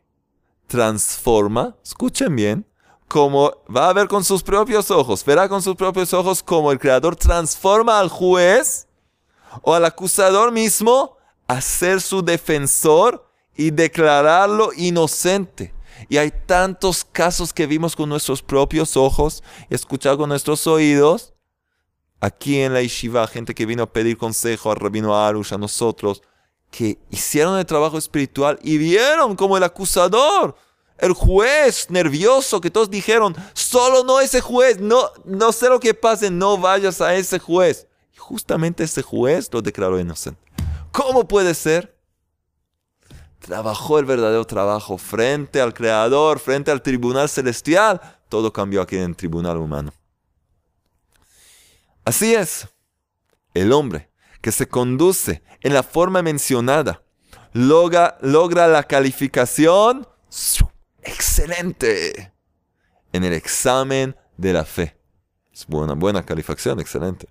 transforma, 0.67 1.75
escuchen 1.83 2.35
bien, 2.35 2.65
como 3.07 3.51
va 3.73 3.89
a 3.89 3.93
ver 3.93 4.07
con 4.07 4.23
sus 4.23 4.41
propios 4.41 4.89
ojos, 4.89 5.23
verá 5.23 5.47
con 5.47 5.61
sus 5.61 5.75
propios 5.75 6.13
ojos 6.13 6.41
como 6.41 6.71
el 6.71 6.79
Creador 6.79 7.15
transforma 7.15 7.99
al 7.99 8.09
juez 8.09 8.87
o 9.61 9.73
al 9.73 9.85
acusador 9.85 10.51
mismo 10.51 11.17
a 11.47 11.61
ser 11.61 12.01
su 12.01 12.23
defensor 12.23 13.29
y 13.55 13.71
declararlo 13.71 14.71
inocente. 14.75 15.74
Y 16.09 16.17
hay 16.17 16.31
tantos 16.31 17.05
casos 17.05 17.53
que 17.53 17.67
vimos 17.67 17.95
con 17.95 18.09
nuestros 18.09 18.41
propios 18.41 18.97
ojos 18.97 19.43
y 19.69 19.75
escuchado 19.75 20.17
con 20.17 20.29
nuestros 20.29 20.67
oídos. 20.67 21.33
Aquí 22.19 22.59
en 22.59 22.73
la 22.73 22.81
Yeshiva, 22.81 23.27
gente 23.27 23.53
que 23.53 23.65
vino 23.65 23.83
a 23.83 23.91
pedir 23.91 24.17
consejo 24.17 24.71
al 24.71 24.77
Rabino 24.77 25.15
Arush, 25.15 25.53
a 25.53 25.57
nosotros, 25.57 26.21
que 26.71 26.97
hicieron 27.09 27.57
el 27.57 27.65
trabajo 27.65 27.97
espiritual 27.97 28.59
y 28.61 28.77
vieron 28.77 29.35
como 29.35 29.57
el 29.57 29.63
acusador, 29.63 30.55
el 30.97 31.13
juez 31.13 31.87
nervioso, 31.89 32.61
que 32.61 32.71
todos 32.71 32.89
dijeron, 32.89 33.35
solo 33.53 34.03
no 34.03 34.19
ese 34.19 34.41
juez, 34.41 34.79
no, 34.79 35.09
no 35.23 35.51
sé 35.51 35.69
lo 35.69 35.79
que 35.79 35.93
pase, 35.93 36.29
no 36.29 36.57
vayas 36.57 37.01
a 37.01 37.15
ese 37.15 37.39
juez. 37.39 37.87
Y 38.13 38.17
justamente 38.17 38.83
ese 38.83 39.01
juez 39.01 39.49
lo 39.51 39.61
declaró 39.61 39.99
inocente. 39.99 40.41
¿Cómo 40.91 41.27
puede 41.27 41.53
ser? 41.53 41.94
Trabajó 43.45 43.99
el 43.99 44.05
verdadero 44.05 44.43
trabajo 44.45 44.97
frente 44.97 45.61
al 45.61 45.75
Creador, 45.75 46.39
frente 46.39 46.71
al 46.71 46.81
tribunal 46.81 47.29
celestial, 47.29 48.01
todo 48.27 48.51
cambió 48.51 48.81
aquí 48.81 48.95
en 48.95 49.03
el 49.03 49.15
tribunal 49.15 49.57
humano. 49.57 49.93
Así 52.03 52.33
es, 52.33 52.67
el 53.53 53.71
hombre 53.71 54.09
que 54.41 54.51
se 54.51 54.67
conduce 54.67 55.43
en 55.61 55.75
la 55.75 55.83
forma 55.83 56.23
mencionada 56.23 57.03
logra, 57.53 58.17
logra 58.21 58.67
la 58.67 58.81
calificación 58.81 60.07
excelente 61.03 62.33
en 63.13 63.23
el 63.23 63.33
examen 63.33 64.15
de 64.37 64.53
la 64.53 64.65
fe. 64.65 64.97
Es 65.53 65.67
buena 65.67 66.25
calificación, 66.25 66.79
excelente. 66.79 67.27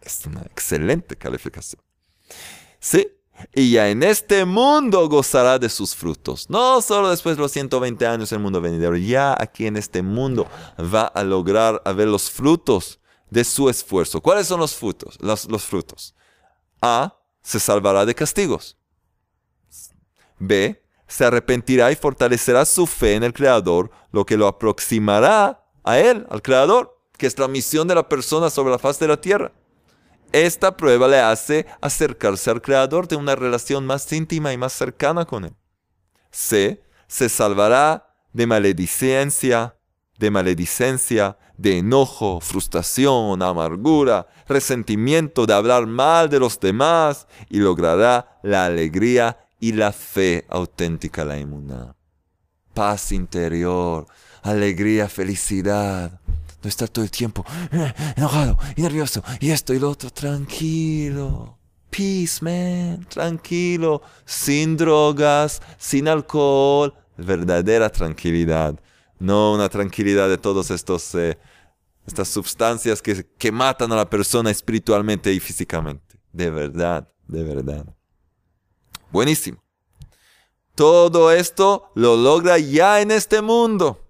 Es 0.00 0.26
una 0.26 0.42
excelente 0.42 1.16
calificación. 1.16 1.80
Sí, 2.80 3.17
y 3.54 3.72
ya 3.72 3.88
en 3.88 4.02
este 4.02 4.44
mundo 4.44 5.08
gozará 5.08 5.58
de 5.58 5.68
sus 5.68 5.94
frutos. 5.94 6.48
No 6.48 6.80
solo 6.80 7.10
después 7.10 7.36
de 7.36 7.42
los 7.42 7.52
120 7.52 8.06
años 8.06 8.32
el 8.32 8.40
mundo 8.40 8.60
venidero, 8.60 8.96
ya 8.96 9.34
aquí 9.38 9.66
en 9.66 9.76
este 9.76 10.02
mundo 10.02 10.46
va 10.78 11.06
a 11.06 11.22
lograr 11.22 11.80
a 11.84 11.92
ver 11.92 12.08
los 12.08 12.30
frutos 12.30 13.00
de 13.30 13.44
su 13.44 13.68
esfuerzo. 13.68 14.20
¿Cuáles 14.20 14.46
son 14.46 14.60
los 14.60 14.74
frutos? 14.74 15.18
Los, 15.20 15.50
los 15.50 15.64
frutos. 15.64 16.14
A. 16.80 17.14
Se 17.42 17.60
salvará 17.60 18.04
de 18.04 18.14
castigos. 18.14 18.76
B. 20.38 20.82
Se 21.06 21.24
arrepentirá 21.24 21.90
y 21.90 21.96
fortalecerá 21.96 22.64
su 22.64 22.86
fe 22.86 23.14
en 23.14 23.24
el 23.24 23.32
Creador, 23.32 23.90
lo 24.12 24.26
que 24.26 24.36
lo 24.36 24.46
aproximará 24.46 25.64
a 25.82 25.98
Él, 25.98 26.26
al 26.28 26.42
Creador, 26.42 26.98
que 27.16 27.26
es 27.26 27.38
la 27.38 27.48
misión 27.48 27.88
de 27.88 27.94
la 27.94 28.08
persona 28.08 28.50
sobre 28.50 28.72
la 28.72 28.78
faz 28.78 28.98
de 28.98 29.08
la 29.08 29.20
tierra. 29.20 29.52
Esta 30.32 30.76
prueba 30.76 31.08
le 31.08 31.20
hace 31.20 31.66
acercarse 31.80 32.50
al 32.50 32.60
Creador 32.60 33.08
de 33.08 33.16
una 33.16 33.34
relación 33.34 33.86
más 33.86 34.10
íntima 34.12 34.52
y 34.52 34.58
más 34.58 34.72
cercana 34.72 35.24
con 35.24 35.44
Él. 35.46 35.54
C. 36.30 36.82
Se 37.06 37.28
salvará 37.30 38.14
de 38.34 38.46
maledicencia, 38.46 39.76
de 40.18 40.30
maledicencia, 40.30 41.38
de 41.56 41.78
enojo, 41.78 42.40
frustración, 42.40 43.42
amargura, 43.42 44.26
resentimiento, 44.46 45.46
de 45.46 45.54
hablar 45.54 45.86
mal 45.86 46.28
de 46.28 46.38
los 46.38 46.60
demás 46.60 47.26
y 47.48 47.58
logrará 47.58 48.38
la 48.42 48.66
alegría 48.66 49.38
y 49.58 49.72
la 49.72 49.92
fe 49.92 50.44
auténtica, 50.50 51.24
la 51.24 51.38
inmunidad. 51.38 51.96
Paz 52.74 53.12
interior, 53.12 54.06
alegría, 54.42 55.08
felicidad 55.08 56.20
no 56.62 56.68
estar 56.68 56.88
todo 56.88 57.04
el 57.04 57.10
tiempo 57.10 57.44
eh, 57.72 57.92
enojado 58.16 58.58
y 58.76 58.82
nervioso 58.82 59.22
y 59.40 59.50
esto 59.50 59.74
y 59.74 59.78
lo 59.78 59.90
otro. 59.90 60.10
Tranquilo. 60.10 61.58
Peace, 61.90 62.42
man. 62.42 63.06
Tranquilo. 63.08 64.02
Sin 64.24 64.76
drogas, 64.76 65.60
sin 65.78 66.08
alcohol. 66.08 66.94
Verdadera 67.16 67.90
tranquilidad. 67.90 68.78
No 69.18 69.52
una 69.52 69.68
tranquilidad 69.68 70.28
de 70.28 70.38
todos 70.38 70.70
estos... 70.70 71.14
Eh, 71.14 71.38
estas 72.06 72.28
sustancias 72.28 73.02
que, 73.02 73.26
que 73.36 73.52
matan 73.52 73.92
a 73.92 73.96
la 73.96 74.08
persona 74.08 74.50
espiritualmente 74.50 75.30
y 75.30 75.40
físicamente. 75.40 76.18
De 76.32 76.50
verdad, 76.50 77.06
de 77.26 77.42
verdad. 77.44 77.84
Buenísimo. 79.10 79.62
Todo 80.74 81.30
esto 81.30 81.90
lo 81.94 82.16
logra 82.16 82.58
ya 82.58 83.00
en 83.00 83.10
este 83.10 83.42
mundo. 83.42 84.08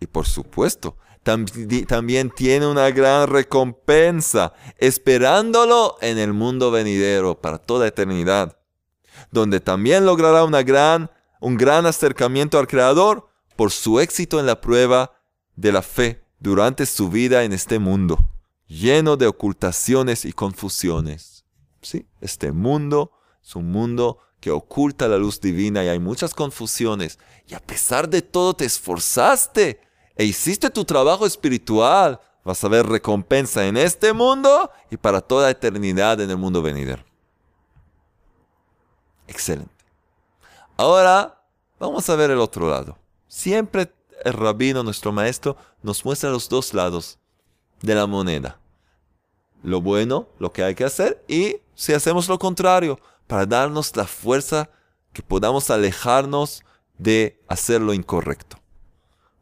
Y 0.00 0.06
por 0.06 0.26
supuesto, 0.26 0.96
también 1.26 2.30
tiene 2.30 2.66
una 2.68 2.90
gran 2.90 3.28
recompensa 3.28 4.52
esperándolo 4.78 5.96
en 6.00 6.18
el 6.18 6.32
mundo 6.32 6.70
venidero 6.70 7.40
para 7.40 7.58
toda 7.58 7.88
eternidad, 7.88 8.56
donde 9.32 9.58
también 9.58 10.06
logrará 10.06 10.44
un 10.44 11.56
gran 11.56 11.86
acercamiento 11.86 12.60
al 12.60 12.68
Creador 12.68 13.28
por 13.56 13.72
su 13.72 13.98
éxito 13.98 14.38
en 14.38 14.46
la 14.46 14.60
prueba 14.60 15.18
de 15.56 15.72
la 15.72 15.82
fe 15.82 16.22
durante 16.38 16.86
su 16.86 17.10
vida 17.10 17.42
en 17.42 17.52
este 17.52 17.80
mundo, 17.80 18.18
lleno 18.68 19.16
de 19.16 19.26
ocultaciones 19.26 20.24
y 20.24 20.32
confusiones. 20.32 21.44
Sí, 21.82 22.06
este 22.20 22.52
mundo 22.52 23.10
es 23.42 23.56
un 23.56 23.72
mundo 23.72 24.18
que 24.38 24.52
oculta 24.52 25.08
la 25.08 25.18
luz 25.18 25.40
divina 25.40 25.82
y 25.82 25.88
hay 25.88 25.98
muchas 25.98 26.34
confusiones. 26.34 27.18
Y 27.48 27.54
a 27.54 27.60
pesar 27.60 28.08
de 28.08 28.22
todo 28.22 28.54
te 28.54 28.64
esforzaste 28.64 29.80
e 30.16 30.24
hiciste 30.24 30.70
tu 30.70 30.84
trabajo 30.84 31.26
espiritual, 31.26 32.20
vas 32.44 32.62
a 32.64 32.68
ver 32.68 32.86
recompensa 32.86 33.66
en 33.66 33.76
este 33.76 34.12
mundo 34.12 34.70
y 34.90 34.96
para 34.96 35.20
toda 35.20 35.50
eternidad 35.50 36.20
en 36.20 36.30
el 36.30 36.36
mundo 36.36 36.62
venidero. 36.62 37.04
Excelente. 39.28 39.74
Ahora 40.76 41.42
vamos 41.78 42.08
a 42.08 42.16
ver 42.16 42.30
el 42.30 42.38
otro 42.38 42.70
lado. 42.70 42.96
Siempre 43.28 43.92
el 44.24 44.32
rabino, 44.32 44.82
nuestro 44.82 45.12
maestro, 45.12 45.56
nos 45.82 46.04
muestra 46.04 46.30
los 46.30 46.48
dos 46.48 46.72
lados 46.72 47.18
de 47.82 47.94
la 47.94 48.06
moneda. 48.06 48.58
Lo 49.62 49.80
bueno, 49.80 50.28
lo 50.38 50.52
que 50.52 50.62
hay 50.62 50.74
que 50.74 50.84
hacer 50.84 51.22
y 51.28 51.56
si 51.74 51.92
hacemos 51.92 52.28
lo 52.28 52.38
contrario, 52.38 52.98
para 53.26 53.44
darnos 53.44 53.94
la 53.96 54.06
fuerza 54.06 54.70
que 55.12 55.22
podamos 55.22 55.70
alejarnos 55.70 56.62
de 56.96 57.42
hacer 57.48 57.80
lo 57.80 57.92
incorrecto. 57.92 58.58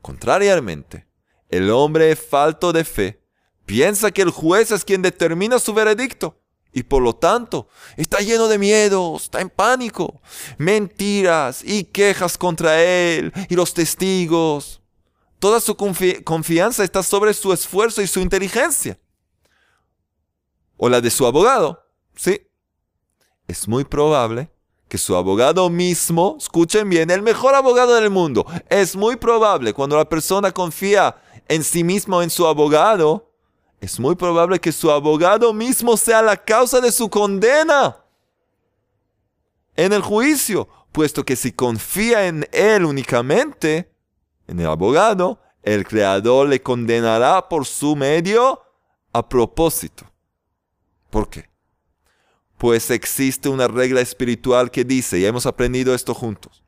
Contrariamente, 0.04 1.06
el 1.48 1.70
hombre 1.70 2.14
falto 2.14 2.74
de 2.74 2.84
fe 2.84 3.24
piensa 3.64 4.10
que 4.10 4.20
el 4.20 4.28
juez 4.28 4.70
es 4.70 4.84
quien 4.84 5.00
determina 5.00 5.58
su 5.58 5.72
veredicto 5.72 6.42
Y 6.74 6.82
por 6.82 7.00
lo 7.00 7.14
tanto, 7.14 7.68
está 7.96 8.18
lleno 8.18 8.46
de 8.48 8.58
miedo, 8.58 9.16
está 9.16 9.40
en 9.40 9.48
pánico, 9.48 10.20
mentiras 10.58 11.62
y 11.64 11.84
quejas 11.84 12.36
contra 12.36 12.82
él 12.82 13.32
y 13.48 13.54
los 13.54 13.72
testigos. 13.72 14.82
Toda 15.38 15.58
su 15.58 15.74
confianza 15.74 16.84
está 16.84 17.02
sobre 17.02 17.32
su 17.32 17.54
esfuerzo 17.54 18.02
y 18.02 18.06
su 18.06 18.20
inteligencia. 18.20 18.98
O 20.76 20.90
la 20.90 21.00
de 21.00 21.08
su 21.08 21.24
abogado, 21.24 21.82
sí. 22.14 22.46
Es 23.48 23.66
muy 23.66 23.84
probable 23.84 24.50
su 24.98 25.16
abogado 25.16 25.68
mismo, 25.70 26.36
escuchen 26.38 26.88
bien, 26.88 27.10
el 27.10 27.22
mejor 27.22 27.54
abogado 27.54 27.94
del 27.94 28.10
mundo, 28.10 28.46
es 28.68 28.96
muy 28.96 29.16
probable 29.16 29.72
cuando 29.72 29.96
la 29.96 30.08
persona 30.08 30.52
confía 30.52 31.16
en 31.48 31.62
sí 31.62 31.84
mismo, 31.84 32.22
en 32.22 32.30
su 32.30 32.46
abogado, 32.46 33.30
es 33.80 34.00
muy 34.00 34.14
probable 34.14 34.60
que 34.60 34.72
su 34.72 34.90
abogado 34.90 35.52
mismo 35.52 35.96
sea 35.96 36.22
la 36.22 36.36
causa 36.36 36.80
de 36.80 36.90
su 36.90 37.10
condena 37.10 37.98
en 39.76 39.92
el 39.92 40.02
juicio, 40.02 40.68
puesto 40.92 41.24
que 41.24 41.36
si 41.36 41.52
confía 41.52 42.26
en 42.26 42.48
él 42.52 42.84
únicamente, 42.84 43.92
en 44.46 44.60
el 44.60 44.66
abogado, 44.66 45.40
el 45.62 45.86
creador 45.86 46.48
le 46.48 46.62
condenará 46.62 47.48
por 47.48 47.66
su 47.66 47.96
medio 47.96 48.62
a 49.12 49.28
propósito. 49.28 50.04
¿Por 51.10 51.28
qué? 51.28 51.53
Pues 52.58 52.90
existe 52.90 53.48
una 53.48 53.68
regla 53.68 54.00
espiritual 54.00 54.70
que 54.70 54.84
dice, 54.84 55.18
y 55.18 55.26
hemos 55.26 55.46
aprendido 55.46 55.94
esto 55.94 56.14
juntos, 56.14 56.62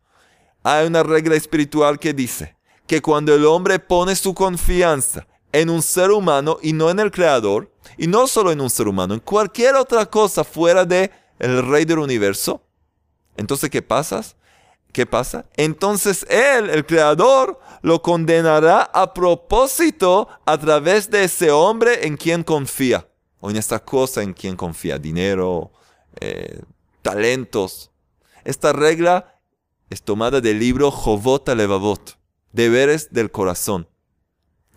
hay 0.62 0.86
una 0.86 1.02
regla 1.02 1.36
espiritual 1.36 1.98
que 1.98 2.12
dice 2.12 2.56
que 2.86 3.00
cuando 3.00 3.34
el 3.34 3.44
hombre 3.46 3.78
pone 3.78 4.16
su 4.16 4.34
confianza 4.34 5.26
en 5.52 5.70
un 5.70 5.82
ser 5.82 6.10
humano 6.10 6.58
y 6.60 6.72
no 6.72 6.90
en 6.90 7.00
el 7.00 7.10
creador, 7.10 7.70
y 7.96 8.06
no 8.06 8.26
solo 8.26 8.52
en 8.52 8.60
un 8.60 8.70
ser 8.70 8.88
humano, 8.88 9.14
en 9.14 9.20
cualquier 9.20 9.74
otra 9.76 10.06
cosa 10.06 10.44
fuera 10.44 10.84
de 10.84 11.10
el 11.38 11.66
rey 11.66 11.84
del 11.84 11.98
universo, 11.98 12.62
entonces 13.36 13.70
¿qué 13.70 13.82
pasa? 13.82 14.22
¿Qué 14.92 15.06
pasa? 15.06 15.44
Entonces 15.56 16.26
él, 16.28 16.70
el 16.70 16.86
creador, 16.86 17.60
lo 17.82 18.00
condenará 18.02 18.82
a 18.82 19.12
propósito 19.12 20.28
a 20.46 20.58
través 20.58 21.10
de 21.10 21.24
ese 21.24 21.50
hombre 21.50 22.06
en 22.06 22.16
quien 22.16 22.42
confía, 22.42 23.06
en 23.50 23.56
esta 23.56 23.78
cosa 23.78 24.22
en 24.22 24.32
quien 24.32 24.56
confía, 24.56 24.98
dinero, 24.98 25.72
eh, 26.20 26.60
talentos. 27.02 27.90
Esta 28.44 28.72
regla 28.72 29.40
es 29.90 30.02
tomada 30.02 30.40
del 30.40 30.58
libro 30.58 30.90
Jovot 30.90 31.48
Levavot, 31.48 32.18
deberes 32.52 33.12
del 33.12 33.30
corazón. 33.30 33.88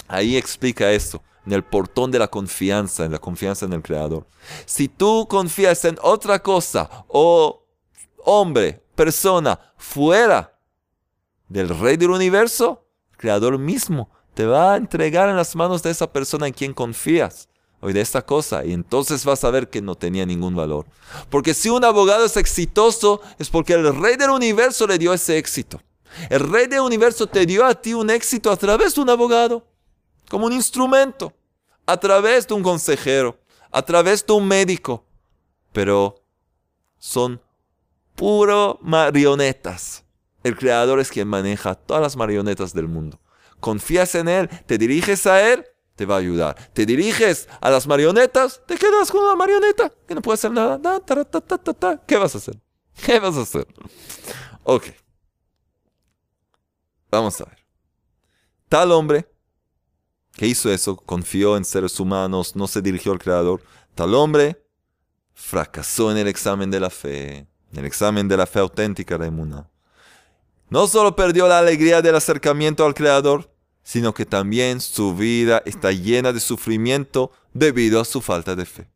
Ahí 0.08 0.38
explica 0.38 0.91
esto, 0.91 1.21
en 1.45 1.53
el 1.53 1.63
portón 1.63 2.12
de 2.12 2.19
la 2.19 2.27
confianza, 2.27 3.05
en 3.05 3.12
la 3.12 3.19
confianza 3.19 3.65
en 3.65 3.73
el 3.73 3.82
Creador. 3.82 4.27
Si 4.65 4.88
tú 4.88 5.27
confías 5.29 5.86
en 5.86 5.97
otra 6.01 6.39
cosa 6.39 7.05
o 7.08 7.65
hombre, 8.17 8.84
persona, 8.95 9.60
fuera 9.77 10.60
del 11.47 11.69
Rey 11.69 11.97
del 11.97 12.12
Universo, 12.12 12.86
el 13.12 13.17
Creador 13.17 13.58
mismo 13.58 14.10
te 14.34 14.45
va 14.45 14.73
a 14.73 14.77
entregar 14.77 15.29
en 15.29 15.36
las 15.36 15.55
manos 15.55 15.84
de 15.84 15.91
esa 15.91 16.12
persona 16.12 16.47
en 16.47 16.53
quien 16.53 16.73
confías 16.73 17.49
o 17.81 17.87
de 17.87 18.01
esta 18.01 18.21
cosa 18.21 18.65
y 18.65 18.73
entonces 18.73 19.23
vas 19.25 19.43
a 19.43 19.51
ver 19.51 19.69
que 19.69 19.81
no 19.81 19.95
tenía 19.95 20.25
ningún 20.25 20.55
valor. 20.55 20.85
Porque 21.29 21.53
si 21.53 21.69
un 21.69 21.83
abogado 21.83 22.25
es 22.25 22.37
exitoso 22.37 23.21
es 23.37 23.49
porque 23.49 23.73
el 23.73 23.95
rey 23.95 24.15
del 24.15 24.31
universo 24.31 24.87
le 24.87 24.97
dio 24.97 25.13
ese 25.13 25.37
éxito. 25.37 25.81
El 26.29 26.41
rey 26.41 26.67
del 26.67 26.81
universo 26.81 27.27
te 27.27 27.45
dio 27.45 27.65
a 27.65 27.75
ti 27.75 27.93
un 27.93 28.09
éxito 28.09 28.51
a 28.51 28.57
través 28.57 28.95
de 28.95 29.01
un 29.01 29.09
abogado 29.09 29.65
como 30.29 30.45
un 30.45 30.53
instrumento, 30.53 31.33
a 31.85 31.97
través 31.97 32.47
de 32.47 32.53
un 32.53 32.63
consejero, 32.63 33.39
a 33.71 33.81
través 33.81 34.25
de 34.25 34.33
un 34.33 34.47
médico, 34.47 35.05
pero 35.71 36.23
son 36.97 37.41
puro 38.15 38.79
marionetas. 38.81 40.03
El 40.43 40.55
creador 40.57 40.99
es 40.99 41.09
quien 41.09 41.27
maneja 41.27 41.75
todas 41.75 42.01
las 42.01 42.15
marionetas 42.15 42.73
del 42.73 42.87
mundo. 42.87 43.19
Confías 43.59 44.15
en 44.15 44.27
él, 44.27 44.49
te 44.65 44.77
diriges 44.77 45.25
a 45.27 45.51
él, 45.51 45.65
te 45.99 46.05
va 46.05 46.15
a 46.15 46.19
ayudar. 46.19 46.55
Te 46.71 46.85
diriges 46.85 47.49
a 47.59 47.69
las 47.69 47.85
marionetas, 47.85 48.62
te 48.65 48.77
quedas 48.77 49.12
con 49.12 49.21
una 49.21 49.35
marioneta 49.35 49.91
que 50.07 50.15
no 50.15 50.21
puede 50.21 50.35
hacer 50.35 50.49
nada. 50.49 50.79
¿Qué 52.07 52.15
vas 52.15 52.35
a 52.35 52.38
hacer? 52.38 52.57
¿Qué 53.05 53.19
vas 53.19 53.35
a 53.35 53.41
hacer? 53.41 53.67
Ok. 54.63 54.85
Vamos 57.12 57.41
a 57.41 57.43
ver. 57.43 57.57
Tal 58.69 58.93
hombre 58.93 59.29
¿Qué 60.38 60.47
hizo 60.47 60.71
eso? 60.71 60.95
Confió 60.95 61.57
en 61.57 61.65
seres 61.65 61.99
humanos, 61.99 62.55
no 62.55 62.65
se 62.65 62.81
dirigió 62.81 63.12
al 63.12 63.19
Creador. 63.19 63.62
Tal 63.93 64.15
hombre 64.15 64.63
fracasó 65.33 66.12
en 66.12 66.17
el 66.17 66.29
examen 66.29 66.71
de 66.71 66.79
la 66.79 66.89
fe, 66.89 67.39
en 67.73 67.79
el 67.79 67.83
examen 67.83 68.29
de 68.29 68.38
la 68.38 68.47
fe 68.47 68.59
auténtica 68.59 69.17
de 69.17 69.31
Muna. 69.31 69.69
No 70.69 70.88
solo 70.88 71.13
perdió 71.13 71.49
la 71.49 71.59
alegría 71.59 72.01
del 72.01 72.15
acercamiento 72.15 72.85
al 72.85 72.93
Creador, 72.93 73.53
sino 73.83 74.13
que 74.13 74.25
también 74.25 74.81
su 74.81 75.15
vida 75.15 75.61
está 75.65 75.91
llena 75.91 76.31
de 76.31 76.39
sufrimiento 76.39 77.31
debido 77.53 77.99
a 77.99 78.05
su 78.05 78.21
falta 78.21 78.55
de 78.55 78.65
fe. 78.65 78.89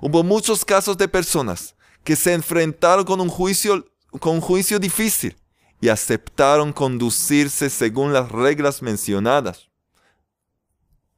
Hubo 0.00 0.22
muchos 0.22 0.64
casos 0.64 0.96
de 0.96 1.08
personas 1.08 1.74
que 2.04 2.16
se 2.16 2.32
enfrentaron 2.32 3.04
con 3.04 3.20
un 3.20 3.28
juicio, 3.28 3.84
con 4.20 4.36
un 4.36 4.40
juicio 4.40 4.78
difícil 4.78 5.36
y 5.80 5.88
aceptaron 5.88 6.72
conducirse 6.72 7.70
según 7.70 8.12
las 8.12 8.30
reglas 8.30 8.82
mencionadas. 8.82 9.68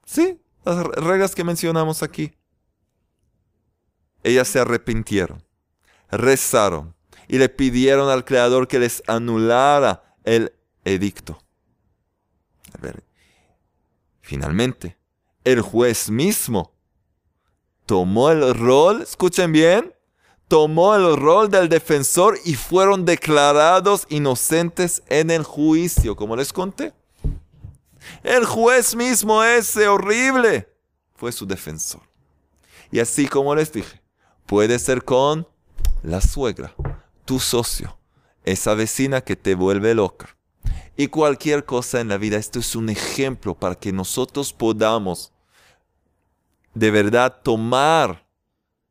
Sí, 0.05 0.40
las 0.64 0.85
reglas 0.85 1.35
que 1.35 1.44
mencionamos 1.44 2.03
aquí. 2.03 2.33
Ellas 4.22 4.48
se 4.48 4.59
arrepintieron, 4.59 5.42
rezaron 6.11 6.94
y 7.29 7.38
le 7.38 7.48
pidieron 7.48 8.11
al 8.11 8.24
Creador 8.24 8.68
que 8.68 8.81
les 8.81 9.03
anulara 9.07 10.16
el 10.24 10.53
edicto. 10.85 11.42
Finalmente, 14.21 14.97
el 15.45 15.61
juez 15.61 16.11
mismo 16.11 16.73
tomó 17.87 18.31
el 18.31 18.55
rol, 18.55 19.03
escuchen 19.03 19.53
bien, 19.53 19.95
tomó 20.49 20.95
el 20.95 21.17
rol 21.17 21.51
del 21.51 21.69
defensor 21.69 22.39
y 22.45 22.55
fueron 22.55 23.05
declarados 23.05 24.07
inocentes 24.09 25.03
en 25.09 25.31
el 25.31 25.45
juicio, 25.45 26.17
como 26.17 26.37
les 26.37 26.53
conté. 26.53 26.93
El 28.23 28.45
juez 28.45 28.95
mismo 28.95 29.43
ese 29.43 29.89
horrible 29.89 30.69
fue 31.15 31.33
su 31.33 31.47
defensor. 31.47 32.03
Y 32.91 32.99
así 32.99 33.29
como 33.29 33.55
les 33.55 33.73
dije, 33.73 34.01
puede 34.47 34.79
ser 34.79 35.05
con 35.05 35.47
la 36.03 36.21
suegra, 36.21 36.75
tu 37.25 37.39
socio, 37.39 37.99
esa 38.45 38.75
vecina 38.75 39.21
que 39.21 39.37
te 39.37 39.55
vuelve 39.55 39.95
loca. 39.95 40.37
Y 41.01 41.09
cualquier 41.09 41.65
cosa 41.65 42.03
en 42.03 42.09
la 42.09 42.19
vida, 42.19 42.37
esto 42.37 42.59
es 42.59 42.77
un 42.77 42.91
ejemplo 42.91 43.55
para 43.55 43.75
que 43.75 43.91
nosotros 43.91 44.53
podamos 44.53 45.33
de 46.75 46.91
verdad 46.91 47.41
tomar 47.43 48.29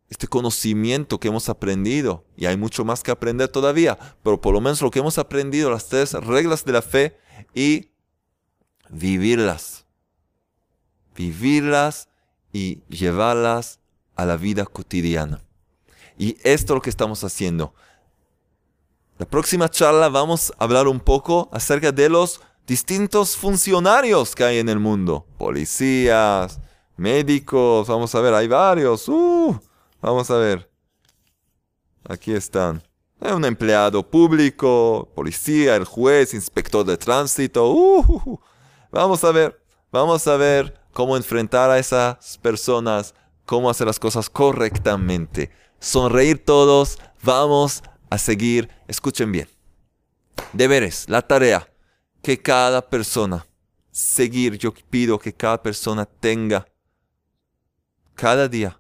este 0.10 0.28
conocimiento 0.28 1.19
que 1.19 1.28
hemos 1.28 1.50
aprendido, 1.50 2.26
y 2.36 2.48
hay 2.48 2.58
mucho 2.58 2.84
más 2.84 3.04
que 3.04 3.12
aprender 3.12 3.50
todavía, 3.50 3.95
pero 4.24 4.41
por 4.41 4.56
lo 4.56 4.60
menos 4.60 4.82
lo 4.82 4.89
que 4.89 4.98
hemos 4.98 5.19
aprendido, 5.19 5.69
las 5.69 5.88
tres 5.88 6.13
reglas 6.13 6.65
de 6.65 6.72
la 6.72 6.82
fe, 6.82 7.15
y 7.54 7.91
vivirlas. 8.89 9.86
Vivirlas 11.15 12.10
y 12.52 12.82
llevarlas 12.89 13.82
a 14.15 14.26
la 14.26 14.36
vida 14.36 14.65
cotidiana. 14.65 15.43
Y 16.17 16.38
esto 16.41 16.74
es 16.74 16.76
lo 16.78 16.82
que 16.82 16.89
estamos 16.89 17.24
haciendo. 17.24 17.76
La 19.19 19.25
próxima 19.25 19.69
charla 19.69 20.08
vamos 20.08 20.53
a 20.58 20.63
hablar 20.63 20.88
un 20.88 21.01
poco 21.01 21.49
acerca 21.51 21.91
de 21.91 22.08
los 22.08 22.39
distintos 22.65 23.36
funcionarios 23.36 24.34
que 24.34 24.45
hay 24.45 24.60
en 24.60 24.69
el 24.69 24.79
mundo. 24.79 25.27
Policías, 25.38 26.62
médicos, 26.95 27.89
vamos 27.89 28.15
a 28.15 28.21
ver, 28.21 28.34
hay 28.34 28.47
varios. 28.47 29.10
Uh, 29.10 29.60
vamos 30.01 30.32
a 30.32 30.38
ver. 30.38 30.71
Aquí 32.08 32.32
están. 32.32 32.82
Hay 33.19 33.34
un 33.34 33.43
empleado 33.43 34.10
público, 34.10 35.12
policía, 35.13 35.75
el 35.75 35.84
juez, 35.84 36.34
inspector 36.34 36.86
de 36.86 36.95
tránsito. 36.95 37.69
Uh, 37.69 38.39
Vamos 38.89 39.21
a 39.25 39.34
ver, 39.34 39.62
vamos 39.91 40.25
a 40.27 40.38
ver 40.38 40.79
cómo 40.93 41.17
enfrentar 41.17 41.69
a 41.69 41.77
esas 41.77 42.38
personas, 42.38 43.13
cómo 43.45 43.69
hacer 43.69 43.86
las 43.86 43.99
cosas 43.99 44.29
correctamente. 44.29 45.51
Sonreír 45.79 46.43
todos, 46.43 46.97
vamos 47.21 47.84
a 48.10 48.17
seguir. 48.17 48.69
Escuchen 48.88 49.32
bien. 49.32 49.48
Deberes, 50.54 51.06
la 51.10 51.22
tarea 51.22 51.67
que 52.22 52.38
cada 52.41 52.88
persona, 52.88 53.45
seguir, 53.91 54.58
yo 54.58 54.74
pido 54.74 55.19
que 55.19 55.34
cada 55.34 55.62
persona 55.62 56.06
tenga 56.06 56.65
cada 58.15 58.48
día 58.48 58.80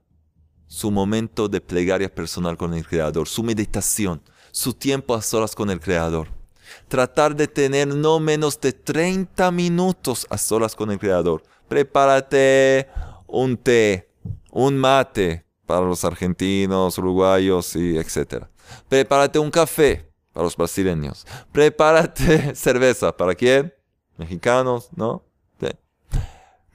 su 0.67 0.91
momento 0.91 1.47
de 1.47 1.61
plegaria 1.61 2.13
personal 2.13 2.57
con 2.57 2.73
el 2.73 2.85
Creador, 2.85 3.27
su 3.27 3.43
meditación, 3.43 4.21
su 4.51 4.73
tiempo 4.73 5.15
a 5.15 5.21
solas 5.21 5.55
con 5.55 5.69
el 5.69 5.79
Creador 5.79 6.39
tratar 6.87 7.35
de 7.35 7.47
tener 7.47 7.87
no 7.87 8.19
menos 8.19 8.59
de 8.59 8.73
30 8.73 9.51
minutos 9.51 10.25
a 10.29 10.37
solas 10.37 10.75
con 10.75 10.91
el 10.91 10.99
Creador. 10.99 11.43
Prepárate 11.67 12.87
un 13.27 13.57
té, 13.57 14.09
un 14.51 14.77
mate, 14.77 15.45
para 15.65 15.85
los 15.85 16.03
argentinos, 16.03 16.97
uruguayos 16.97 17.75
y 17.75 17.97
etc. 17.97 18.45
Prepárate 18.87 19.39
un 19.39 19.51
café 19.51 20.11
para 20.33 20.43
los 20.43 20.55
brasileños. 20.55 21.25
Prepárate 21.51 22.55
cerveza. 22.55 23.15
¿Para 23.15 23.35
quién? 23.35 23.73
Mexicanos, 24.17 24.89
¿no? 24.95 25.23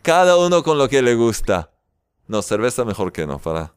Cada 0.05 0.37
uno 0.37 0.63
con 0.63 0.77
lo 0.77 0.87
que 0.87 1.01
le 1.01 1.15
gusta. 1.15 1.71
No, 2.29 2.43
cerveza 2.43 2.85
mejor 2.85 3.11
que 3.11 3.27
no, 3.27 3.39
para 3.39 3.75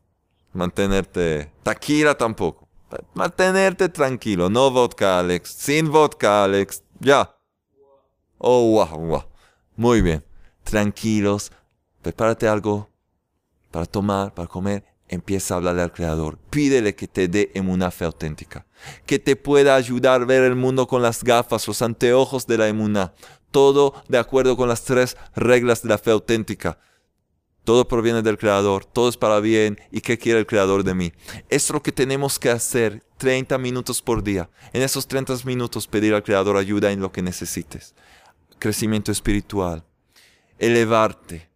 mantenerte. 0.51 1.53
Taquira 1.63 2.17
tampoco. 2.17 2.67
mantenerte 3.13 3.87
tranquilo. 3.87 4.49
No 4.49 4.69
vodka, 4.69 5.19
Alex. 5.19 5.49
Sin 5.49 5.89
vodka, 5.89 6.43
Alex. 6.43 6.83
Ya. 6.99 7.33
Oh, 8.39 8.71
wow, 8.71 8.99
wow. 8.99 9.23
Muy 9.77 10.01
bien. 10.01 10.21
Tranquilos. 10.63 11.53
Prepárate 12.01 12.45
algo 12.49 12.89
para 13.71 13.85
tomar, 13.85 14.33
para 14.33 14.49
comer. 14.49 14.83
Empieza 15.09 15.53
a 15.53 15.57
hablarle 15.57 15.81
al 15.81 15.93
Creador. 15.93 16.37
Pídele 16.49 16.95
que 16.95 17.07
te 17.07 17.27
dé 17.27 17.51
en 17.53 17.69
una 17.69 17.91
fe 17.91 18.05
auténtica. 18.05 18.65
Que 19.05 19.19
te 19.19 19.35
pueda 19.35 19.75
ayudar 19.75 20.21
a 20.21 20.25
ver 20.25 20.43
el 20.43 20.55
mundo 20.55 20.87
con 20.87 21.01
las 21.01 21.23
gafas, 21.23 21.67
los 21.67 21.81
anteojos 21.81 22.45
de 22.45 22.57
la 22.57 22.67
emuná. 22.67 23.13
Todo 23.51 23.93
de 24.09 24.17
acuerdo 24.17 24.57
con 24.57 24.67
las 24.67 24.83
tres 24.83 25.15
reglas 25.35 25.81
de 25.81 25.89
la 25.89 25.97
fe 25.97 26.11
auténtica. 26.11 26.79
Todo 27.63 27.87
proviene 27.87 28.21
del 28.21 28.37
Creador, 28.37 28.85
todo 28.85 29.09
es 29.09 29.17
para 29.17 29.39
bien. 29.39 29.77
¿Y 29.91 30.01
qué 30.01 30.17
quiere 30.17 30.39
el 30.39 30.45
Creador 30.45 30.83
de 30.83 30.93
mí? 30.93 31.11
Es 31.49 31.69
lo 31.69 31.83
que 31.83 31.91
tenemos 31.91 32.39
que 32.39 32.49
hacer 32.49 33.03
30 33.17 33.57
minutos 33.57 34.01
por 34.01 34.23
día. 34.23 34.49
En 34.73 34.81
esos 34.81 35.07
30 35.07 35.35
minutos 35.43 35.87
pedir 35.87 36.13
al 36.13 36.23
Creador 36.23 36.55
ayuda 36.57 36.91
en 36.91 37.01
lo 37.01 37.11
que 37.11 37.21
necesites. 37.21 37.93
Crecimiento 38.59 39.11
espiritual, 39.11 39.83
elevarte, 40.59 41.49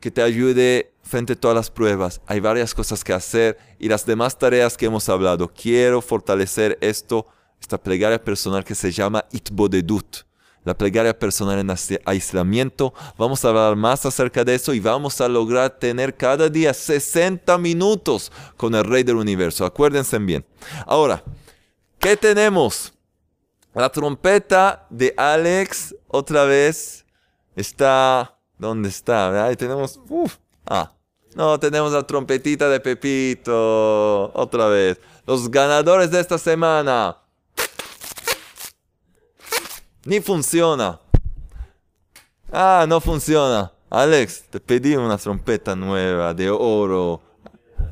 que 0.00 0.10
te 0.10 0.22
ayude 0.22 0.92
frente 1.02 1.32
a 1.32 1.36
todas 1.36 1.54
las 1.54 1.70
pruebas. 1.70 2.20
Hay 2.26 2.40
varias 2.40 2.74
cosas 2.74 3.02
que 3.02 3.12
hacer 3.12 3.58
y 3.78 3.88
las 3.88 4.06
demás 4.06 4.38
tareas 4.38 4.76
que 4.76 4.86
hemos 4.86 5.08
hablado. 5.08 5.48
Quiero 5.48 6.02
fortalecer 6.02 6.78
esto, 6.80 7.26
esta 7.60 7.78
plegaria 7.78 8.22
personal 8.22 8.64
que 8.64 8.74
se 8.74 8.92
llama 8.92 9.24
Itbodedut 9.32 10.28
la 10.68 10.76
plegaria 10.76 11.18
personal 11.18 11.58
en 11.58 11.74
aislamiento. 12.04 12.92
Vamos 13.16 13.44
a 13.44 13.48
hablar 13.48 13.74
más 13.74 14.04
acerca 14.04 14.44
de 14.44 14.54
eso 14.54 14.74
y 14.74 14.80
vamos 14.80 15.20
a 15.20 15.28
lograr 15.28 15.70
tener 15.70 16.14
cada 16.14 16.48
día 16.48 16.74
60 16.74 17.56
minutos 17.58 18.30
con 18.56 18.74
el 18.74 18.84
Rey 18.84 19.02
del 19.02 19.16
Universo. 19.16 19.64
Acuérdense 19.64 20.18
bien. 20.18 20.44
Ahora, 20.86 21.24
¿qué 21.98 22.16
tenemos? 22.16 22.92
La 23.74 23.90
trompeta 23.90 24.86
de 24.90 25.14
Alex 25.16 25.94
otra 26.06 26.44
vez 26.44 27.06
está... 27.56 28.37
¿Dónde 28.58 28.88
está? 28.88 29.44
Ahí 29.44 29.56
tenemos... 29.56 30.00
ah, 30.66 30.92
no, 31.34 31.58
tenemos 31.60 31.92
la 31.92 32.02
trompetita 32.06 32.68
de 32.68 32.80
Pepito. 32.80 34.32
Otra 34.34 34.66
vez. 34.66 34.98
Los 35.26 35.50
ganadores 35.50 36.10
de 36.10 36.20
esta 36.20 36.38
semana. 36.38 37.16
Ni 40.04 40.20
funciona. 40.20 40.98
Ah, 42.50 42.86
no 42.88 43.00
funciona. 43.00 43.72
Alex, 43.90 44.44
te 44.50 44.58
pedí 44.58 44.96
una 44.96 45.16
trompeta 45.16 45.76
nueva 45.76 46.34
de 46.34 46.50
oro. 46.50 47.20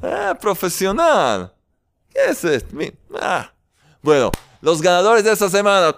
Ah, 0.02 0.36
profesional. 0.40 1.52
¿Qué 2.12 2.30
es 2.30 2.42
esto? 2.44 2.76
Ah. 3.20 3.52
Bueno, 4.02 4.30
los 4.60 4.80
ganadores 4.80 5.24
de 5.24 5.32
esta 5.32 5.48
semana. 5.48 5.94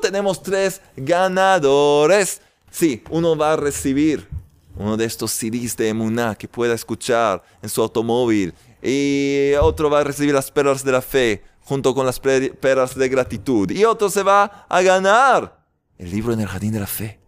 Tenemos 0.00 0.42
tres 0.42 0.80
ganadores. 0.96 2.40
Sí, 2.74 3.04
uno 3.08 3.36
va 3.36 3.52
a 3.52 3.56
recibir 3.56 4.28
uno 4.76 4.96
de 4.96 5.04
estos 5.04 5.30
CDs 5.30 5.76
de 5.76 5.90
Emuná 5.90 6.34
que 6.34 6.48
pueda 6.48 6.74
escuchar 6.74 7.40
en 7.62 7.68
su 7.68 7.80
automóvil. 7.80 8.52
Y 8.82 9.52
otro 9.60 9.88
va 9.88 10.00
a 10.00 10.04
recibir 10.04 10.34
las 10.34 10.50
perlas 10.50 10.82
de 10.82 10.90
la 10.90 11.00
fe 11.00 11.44
junto 11.60 11.94
con 11.94 12.04
las 12.04 12.18
peras 12.18 12.96
de 12.96 13.08
gratitud. 13.08 13.70
Y 13.70 13.84
otro 13.84 14.10
se 14.10 14.24
va 14.24 14.66
a 14.68 14.82
ganar 14.82 15.64
el 15.98 16.10
libro 16.10 16.32
en 16.32 16.40
el 16.40 16.48
jardín 16.48 16.72
de 16.72 16.80
la 16.80 16.88
fe. 16.88 17.20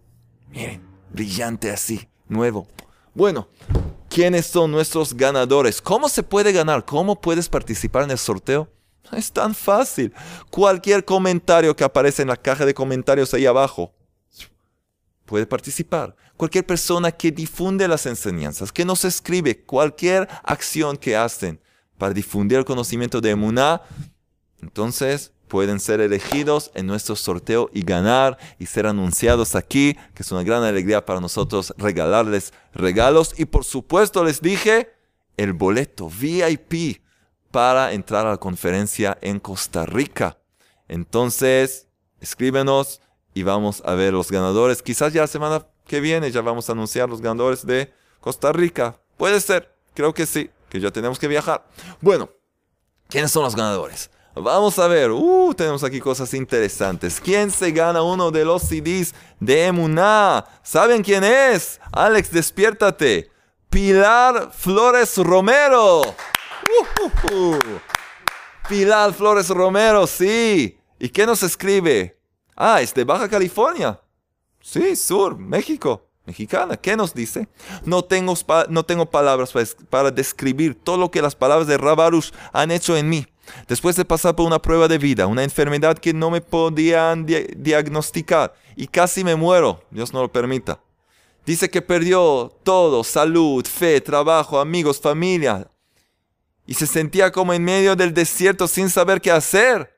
Miren, 0.50 0.82
brillante 1.12 1.70
así, 1.70 2.08
nuevo. 2.26 2.66
Bueno, 3.14 3.46
¿quiénes 4.08 4.46
son 4.46 4.72
nuestros 4.72 5.14
ganadores? 5.14 5.80
¿Cómo 5.80 6.08
se 6.08 6.24
puede 6.24 6.50
ganar? 6.50 6.84
¿Cómo 6.84 7.20
puedes 7.20 7.48
participar 7.48 8.02
en 8.02 8.10
el 8.10 8.18
sorteo? 8.18 8.68
Es 9.12 9.30
tan 9.30 9.54
fácil. 9.54 10.12
Cualquier 10.50 11.04
comentario 11.04 11.76
que 11.76 11.84
aparece 11.84 12.22
en 12.22 12.28
la 12.28 12.36
caja 12.36 12.66
de 12.66 12.74
comentarios 12.74 13.32
ahí 13.32 13.46
abajo 13.46 13.92
puede 15.26 15.46
participar. 15.46 16.16
Cualquier 16.36 16.64
persona 16.64 17.12
que 17.12 17.30
difunde 17.30 17.88
las 17.88 18.06
enseñanzas, 18.06 18.72
que 18.72 18.84
nos 18.84 19.04
escribe, 19.04 19.64
cualquier 19.64 20.28
acción 20.42 20.96
que 20.96 21.16
hacen 21.16 21.60
para 21.98 22.14
difundir 22.14 22.58
el 22.58 22.64
conocimiento 22.64 23.20
de 23.20 23.30
Emuná, 23.30 23.82
entonces 24.62 25.32
pueden 25.48 25.80
ser 25.80 26.00
elegidos 26.00 26.70
en 26.74 26.86
nuestro 26.86 27.16
sorteo 27.16 27.70
y 27.72 27.82
ganar 27.82 28.38
y 28.58 28.66
ser 28.66 28.86
anunciados 28.86 29.54
aquí, 29.54 29.96
que 30.14 30.22
es 30.22 30.32
una 30.32 30.42
gran 30.42 30.62
alegría 30.62 31.04
para 31.04 31.20
nosotros 31.20 31.74
regalarles 31.76 32.52
regalos. 32.74 33.34
Y 33.38 33.44
por 33.44 33.64
supuesto 33.64 34.24
les 34.24 34.40
dije 34.40 34.92
el 35.36 35.52
boleto 35.52 36.10
VIP 36.10 37.02
para 37.50 37.92
entrar 37.92 38.26
a 38.26 38.30
la 38.30 38.36
conferencia 38.36 39.16
en 39.20 39.40
Costa 39.40 39.86
Rica. 39.86 40.38
Entonces, 40.88 41.88
escríbenos 42.20 43.00
y 43.36 43.42
vamos 43.42 43.82
a 43.84 43.92
ver 43.92 44.14
los 44.14 44.30
ganadores. 44.30 44.82
Quizás 44.82 45.12
ya 45.12 45.20
la 45.20 45.26
semana 45.26 45.66
que 45.86 46.00
viene 46.00 46.30
ya 46.30 46.40
vamos 46.40 46.70
a 46.70 46.72
anunciar 46.72 47.06
los 47.06 47.20
ganadores 47.20 47.66
de 47.66 47.92
Costa 48.18 48.50
Rica. 48.50 48.98
Puede 49.18 49.42
ser, 49.42 49.70
creo 49.92 50.14
que 50.14 50.24
sí, 50.24 50.48
que 50.70 50.80
ya 50.80 50.90
tenemos 50.90 51.18
que 51.18 51.28
viajar. 51.28 51.62
Bueno, 52.00 52.30
¿quiénes 53.10 53.30
son 53.30 53.42
los 53.42 53.54
ganadores? 53.54 54.08
Vamos 54.34 54.78
a 54.78 54.88
ver, 54.88 55.10
uh, 55.10 55.52
tenemos 55.54 55.84
aquí 55.84 56.00
cosas 56.00 56.32
interesantes. 56.32 57.20
¿Quién 57.20 57.50
se 57.50 57.72
gana 57.72 58.00
uno 58.00 58.30
de 58.30 58.46
los 58.46 58.62
CDs 58.62 59.14
de 59.38 59.66
Emuná? 59.66 60.46
¿Saben 60.62 61.02
quién 61.02 61.22
es? 61.22 61.78
Alex, 61.92 62.30
despiértate. 62.30 63.30
Pilar 63.68 64.50
Flores 64.54 65.14
Romero. 65.18 66.00
Uh, 66.00 67.02
uh, 67.02 67.34
uh. 67.34 67.58
Pilar 68.66 69.12
Flores 69.12 69.50
Romero, 69.50 70.06
sí. 70.06 70.78
¿Y 70.98 71.10
qué 71.10 71.26
nos 71.26 71.42
escribe? 71.42 72.15
Ah, 72.56 72.80
es 72.80 72.92
de 72.94 73.04
Baja 73.04 73.28
California. 73.28 74.00
Sí, 74.60 74.96
sur, 74.96 75.36
México 75.38 76.06
mexicana. 76.26 76.76
¿Qué 76.76 76.96
nos 76.96 77.14
dice? 77.14 77.48
No 77.84 78.04
tengo, 78.04 78.34
no 78.68 78.84
tengo 78.84 79.06
palabras 79.06 79.52
para, 79.88 80.10
describir 80.10 80.74
todo 80.74 80.96
lo 80.98 81.10
que 81.10 81.22
las 81.22 81.34
palabras 81.34 81.66
de 81.68 81.78
Rabarush 81.78 82.32
han 82.52 82.70
hecho 82.70 82.96
en 82.96 83.08
mí. 83.08 83.26
Después 83.68 83.94
de 83.94 84.04
pasar 84.04 84.34
por 84.34 84.46
una 84.46 84.60
prueba 84.60 84.88
de 84.88 84.98
vida, 84.98 85.28
una 85.28 85.44
enfermedad 85.44 85.96
que 85.96 86.12
no 86.12 86.30
me 86.30 86.40
podían 86.40 87.24
diagnosticar 87.24 88.54
y 88.74 88.88
casi 88.88 89.22
me 89.22 89.36
muero, 89.36 89.82
Dios 89.90 90.12
no 90.12 90.20
lo 90.20 90.32
permita. 90.32 90.80
Dice 91.46 91.70
que 91.70 91.80
perdió 91.80 92.52
todo, 92.64 93.04
salud, 93.04 93.64
fe, 93.64 94.00
trabajo, 94.00 94.58
amigos, 94.58 95.00
familia. 95.00 95.70
Y 96.66 96.74
se 96.74 96.88
sentía 96.88 97.30
como 97.30 97.52
en 97.52 97.62
medio 97.62 97.94
del 97.94 98.12
desierto 98.12 98.66
sin 98.66 98.90
saber 98.90 99.20
qué 99.20 99.30
hacer. 99.30 99.95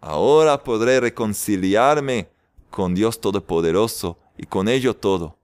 Ahora 0.00 0.62
podré 0.62 1.00
reconciliarme 1.00 2.28
con 2.70 2.94
Dios 2.94 3.20
Todopoderoso 3.20 4.18
y 4.38 4.46
con 4.46 4.68
ello 4.68 4.96
todo. 4.96 5.36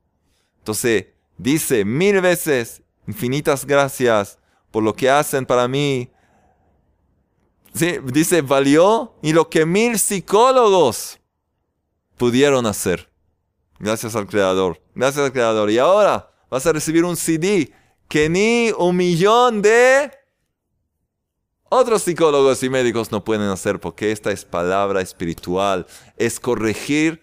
Entonces, 0.59 1.07
dice 1.37 1.85
mil 1.85 2.21
veces, 2.21 2.83
infinitas 3.07 3.67
gracias 3.67 4.39
por 4.71 4.83
lo 4.83 4.95
que 4.95 5.11
hacen 5.11 5.45
para 5.45 5.69
mí. 5.69 6.11
Sí, 7.75 7.99
dice, 8.05 8.41
valió 8.41 9.15
y 9.23 9.33
lo 9.33 9.51
que 9.51 9.67
mil 9.67 9.99
psicólogos 9.99 11.21
pudieron 12.17 12.65
hacer. 12.67 13.11
Gracias 13.79 14.17
al 14.17 14.27
Creador. 14.27 14.81
Gracias 14.95 15.27
al 15.27 15.33
Creador. 15.33 15.71
Y 15.71 15.79
ahora 15.79 16.31
vas 16.51 16.67
a 16.67 16.73
recibir 16.73 17.05
un 17.05 17.17
CD 17.17 17.71
que 18.09 18.29
ni 18.29 18.71
un 18.79 18.97
millón 18.97 19.61
de 19.61 20.11
otros 21.69 22.03
psicólogos 22.03 22.63
y 22.63 22.71
médicos 22.71 23.11
no 23.11 23.25
pueden 23.25 23.49
hacer 23.49 23.81
porque 23.81 24.13
esta 24.13 24.31
es 24.31 24.45
palabra 24.45 25.01
espiritual. 25.01 25.87
Es 26.17 26.39
corregir 26.39 27.23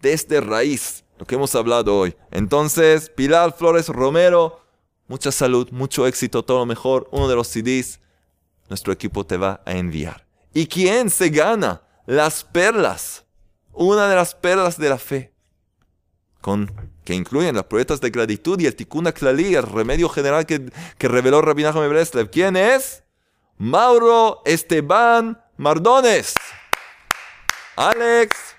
desde 0.00 0.40
raíz 0.40 1.04
lo 1.18 1.26
que 1.26 1.34
hemos 1.34 1.54
hablado 1.54 1.96
hoy. 1.96 2.16
Entonces, 2.30 3.10
Pilar 3.10 3.54
Flores 3.56 3.88
Romero, 3.88 4.60
mucha 5.06 5.30
salud, 5.30 5.68
mucho 5.70 6.06
éxito, 6.06 6.44
todo 6.44 6.60
lo 6.60 6.66
mejor. 6.66 7.08
Uno 7.12 7.28
de 7.28 7.36
los 7.36 7.48
CDs, 7.48 8.00
nuestro 8.68 8.92
equipo 8.92 9.24
te 9.24 9.36
va 9.36 9.60
a 9.64 9.72
enviar. 9.72 10.26
¿Y 10.52 10.66
quién 10.66 11.10
se 11.10 11.28
gana? 11.28 11.82
Las 12.06 12.42
perlas. 12.42 13.24
Una 13.72 14.08
de 14.08 14.16
las 14.16 14.34
perlas 14.34 14.78
de 14.78 14.88
la 14.88 14.98
fe. 14.98 15.32
Con, 16.40 16.72
que 17.04 17.14
incluyen 17.14 17.54
las 17.54 17.64
proyectos 17.64 18.00
de 18.00 18.10
gratitud 18.10 18.58
y 18.58 18.66
el 18.66 18.74
Tikkun 18.74 19.12
Klali, 19.12 19.54
el 19.54 19.62
remedio 19.62 20.08
general 20.08 20.46
que, 20.46 20.72
que 20.96 21.08
reveló 21.08 21.42
Rabbi 21.42 21.62
Nachman. 21.62 21.90
¿Quién 22.32 22.56
es? 22.56 23.02
Mauro 23.62 24.40
Esteban 24.46 25.38
Mardones. 25.58 26.32
Alex, 27.76 28.56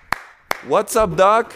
what's 0.68 0.96
up, 0.96 1.16
Doc? 1.16 1.56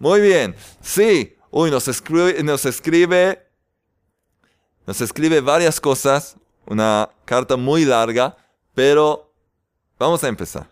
Muy 0.00 0.20
bien. 0.20 0.56
Sí. 0.80 1.36
Uy, 1.52 1.70
nos 1.70 1.86
escribe, 1.86 2.42
nos 2.42 2.64
escribe 2.66 3.48
nos 4.88 5.00
escribe 5.00 5.40
varias 5.40 5.80
cosas, 5.80 6.36
una 6.66 7.08
carta 7.26 7.56
muy 7.56 7.84
larga, 7.84 8.36
pero 8.74 9.32
vamos 9.96 10.24
a 10.24 10.28
empezar. 10.28 10.68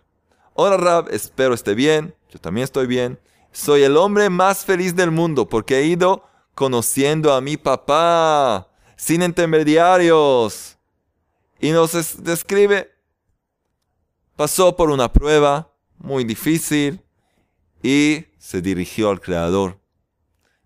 Hola 0.54 0.76
Rab, 0.76 1.08
espero 1.12 1.54
esté 1.54 1.76
bien, 1.76 2.16
yo 2.30 2.40
también 2.40 2.64
estoy 2.64 2.88
bien. 2.88 3.20
Soy 3.52 3.84
el 3.84 3.96
hombre 3.96 4.28
más 4.28 4.64
feliz 4.64 4.96
del 4.96 5.12
mundo 5.12 5.48
porque 5.48 5.78
he 5.78 5.84
ido 5.84 6.24
conociendo 6.56 7.32
a 7.32 7.40
mi 7.40 7.56
papá 7.56 8.66
sin 8.96 9.22
intermediarios. 9.22 10.75
Y 11.66 11.72
nos 11.72 12.22
describe, 12.22 12.92
pasó 14.36 14.76
por 14.76 14.88
una 14.88 15.12
prueba 15.12 15.74
muy 15.98 16.22
difícil 16.22 17.02
y 17.82 18.24
se 18.38 18.62
dirigió 18.62 19.10
al 19.10 19.20
Creador. 19.20 19.80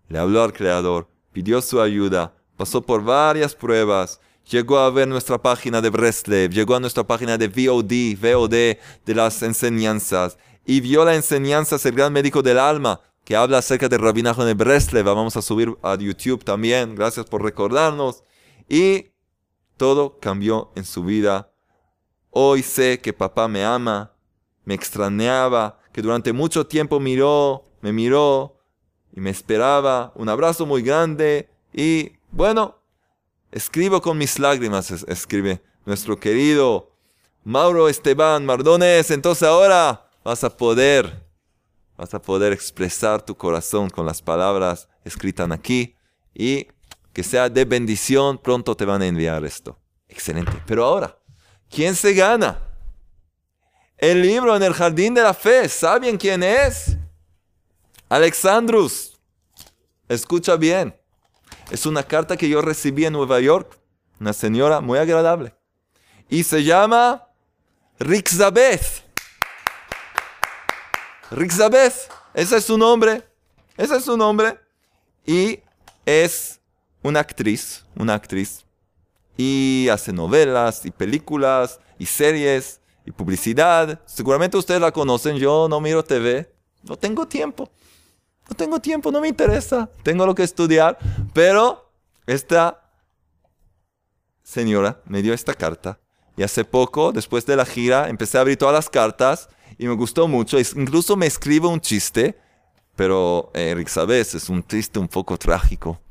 Le 0.09 0.19
habló 0.19 0.43
al 0.43 0.53
Creador, 0.53 1.09
pidió 1.33 1.59
su 1.63 1.81
ayuda, 1.81 2.35
pasó 2.55 2.83
por 2.83 3.03
varias 3.03 3.55
pruebas, 3.55 4.21
llegó 4.47 4.77
a 4.77 4.91
ver 4.91 5.07
nuestra 5.07 5.41
página 5.41 5.81
de 5.81 5.89
Breslev, 5.89 6.51
llegó 6.51 6.75
a 6.75 6.79
nuestra 6.79 7.03
página 7.03 7.35
de 7.35 7.47
VOD, 7.47 8.15
VOD 8.21 8.77
de 9.03 9.15
las 9.15 9.41
enseñanzas, 9.41 10.37
y 10.67 10.81
vio 10.81 11.03
la 11.03 11.15
enseñanza 11.15 11.79
del 11.79 11.95
gran 11.95 12.13
médico 12.13 12.43
del 12.43 12.59
alma, 12.59 13.01
que 13.25 13.35
habla 13.35 13.57
acerca 13.57 13.89
del 13.89 14.01
rabinajo 14.01 14.45
de 14.45 14.53
Breslev. 14.53 15.05
Vamos 15.05 15.35
a 15.35 15.41
subir 15.41 15.75
a 15.81 15.95
YouTube 15.95 16.43
también, 16.43 16.93
gracias 16.93 17.25
por 17.25 17.41
recordarnos. 17.41 18.23
Y 18.69 19.10
todo 19.81 20.19
cambió 20.19 20.71
en 20.75 20.85
su 20.85 21.03
vida. 21.03 21.51
Hoy 22.29 22.61
sé 22.61 23.01
que 23.01 23.13
papá 23.13 23.47
me 23.47 23.65
ama, 23.65 24.13
me 24.63 24.75
extrañaba, 24.75 25.79
que 25.91 26.03
durante 26.03 26.33
mucho 26.33 26.67
tiempo 26.67 26.99
miró, 26.99 27.63
me 27.81 27.91
miró 27.91 28.59
y 29.11 29.19
me 29.19 29.31
esperaba 29.31 30.11
un 30.13 30.29
abrazo 30.29 30.67
muy 30.67 30.83
grande 30.83 31.49
y 31.73 32.11
bueno, 32.29 32.77
escribo 33.51 34.03
con 34.03 34.19
mis 34.19 34.37
lágrimas, 34.37 34.91
escribe 34.91 35.63
nuestro 35.83 36.15
querido 36.19 36.91
Mauro 37.43 37.89
Esteban 37.89 38.45
Mardones. 38.45 39.09
Entonces 39.09 39.47
ahora 39.47 40.11
vas 40.23 40.43
a 40.43 40.55
poder, 40.55 41.25
vas 41.97 42.13
a 42.13 42.21
poder 42.21 42.53
expresar 42.53 43.25
tu 43.25 43.35
corazón 43.35 43.89
con 43.89 44.05
las 44.05 44.21
palabras 44.21 44.87
escritas 45.03 45.49
aquí 45.49 45.95
y 46.35 46.67
que 47.13 47.23
sea 47.23 47.49
de 47.49 47.65
bendición. 47.65 48.37
Pronto 48.37 48.75
te 48.75 48.85
van 48.85 49.01
a 49.01 49.07
enviar 49.07 49.43
esto. 49.45 49.77
Excelente. 50.07 50.51
Pero 50.65 50.85
ahora, 50.85 51.17
¿quién 51.69 51.95
se 51.95 52.13
gana? 52.13 52.59
El 53.97 54.21
libro 54.21 54.55
en 54.55 54.63
el 54.63 54.73
jardín 54.73 55.13
de 55.13 55.21
la 55.21 55.33
fe. 55.33 55.69
¿Saben 55.69 56.17
quién 56.17 56.43
es? 56.43 56.97
Alexandrus. 58.09 59.19
Escucha 60.09 60.55
bien. 60.55 60.95
Es 61.69 61.85
una 61.85 62.03
carta 62.03 62.35
que 62.35 62.49
yo 62.49 62.61
recibí 62.61 63.05
en 63.05 63.13
Nueva 63.13 63.39
York. 63.39 63.77
Una 64.19 64.33
señora 64.33 64.81
muy 64.81 64.99
agradable. 64.99 65.55
Y 66.29 66.43
se 66.43 66.63
llama 66.63 67.27
Rixabeth. 67.99 69.03
Rixabeth. 71.31 72.09
Ese 72.33 72.57
es 72.57 72.65
su 72.65 72.77
nombre. 72.77 73.23
Ese 73.77 73.97
es 73.97 74.03
su 74.03 74.17
nombre. 74.17 74.59
Y 75.25 75.59
es 76.05 76.60
una 77.03 77.19
actriz. 77.19 77.85
Una 77.95 78.13
actriz. 78.15 78.65
Y 79.37 79.87
hace 79.91 80.13
novelas 80.13 80.85
y 80.85 80.91
películas 80.91 81.79
y 81.97 82.05
series 82.05 82.79
y 83.05 83.11
publicidad. 83.11 84.01
Seguramente 84.05 84.57
ustedes 84.57 84.81
la 84.81 84.91
conocen. 84.91 85.37
Yo 85.37 85.67
no 85.69 85.79
miro 85.79 86.03
TV. 86.03 86.53
No 86.83 86.95
tengo 86.95 87.27
tiempo. 87.27 87.69
No 88.51 88.57
tengo 88.57 88.81
tiempo, 88.81 89.13
no 89.13 89.21
me 89.21 89.29
interesa, 89.29 89.89
tengo 90.03 90.25
lo 90.25 90.35
que 90.35 90.43
estudiar. 90.43 90.97
Pero 91.33 91.89
esta 92.27 92.83
señora 94.43 95.01
me 95.05 95.21
dio 95.21 95.33
esta 95.33 95.53
carta 95.53 96.01
y 96.35 96.43
hace 96.43 96.65
poco, 96.65 97.13
después 97.13 97.45
de 97.45 97.55
la 97.55 97.65
gira, 97.65 98.09
empecé 98.09 98.37
a 98.37 98.41
abrir 98.41 98.57
todas 98.57 98.75
las 98.75 98.89
cartas 98.89 99.47
y 99.77 99.87
me 99.87 99.93
gustó 99.93 100.27
mucho. 100.27 100.57
Incluso 100.59 101.15
me 101.15 101.27
escribe 101.27 101.67
un 101.67 101.79
chiste, 101.79 102.37
pero 102.97 103.51
Eric, 103.53 103.87
¿sabes? 103.87 104.35
Es 104.35 104.49
un 104.49 104.67
chiste 104.67 104.99
un 104.99 105.07
poco 105.07 105.37
trágico. 105.37 106.01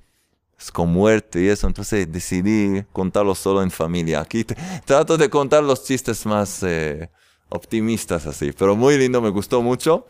Con 0.73 0.93
muerte 0.93 1.41
y 1.41 1.49
eso, 1.49 1.67
entonces 1.67 2.11
decidí 2.13 2.85
contarlo 2.93 3.35
solo 3.35 3.63
en 3.63 3.71
familia. 3.71 4.21
Aquí 4.21 4.45
trato 4.85 5.17
de 5.17 5.31
contar 5.31 5.65
los 5.65 5.85
chistes 5.85 6.27
más 6.27 6.63
eh, 6.63 7.11
optimistas 7.49 8.27
así, 8.27 8.53
pero 8.53 8.77
muy 8.77 8.99
lindo, 8.99 9.23
me 9.23 9.31
gustó 9.31 9.63
mucho. 9.63 10.07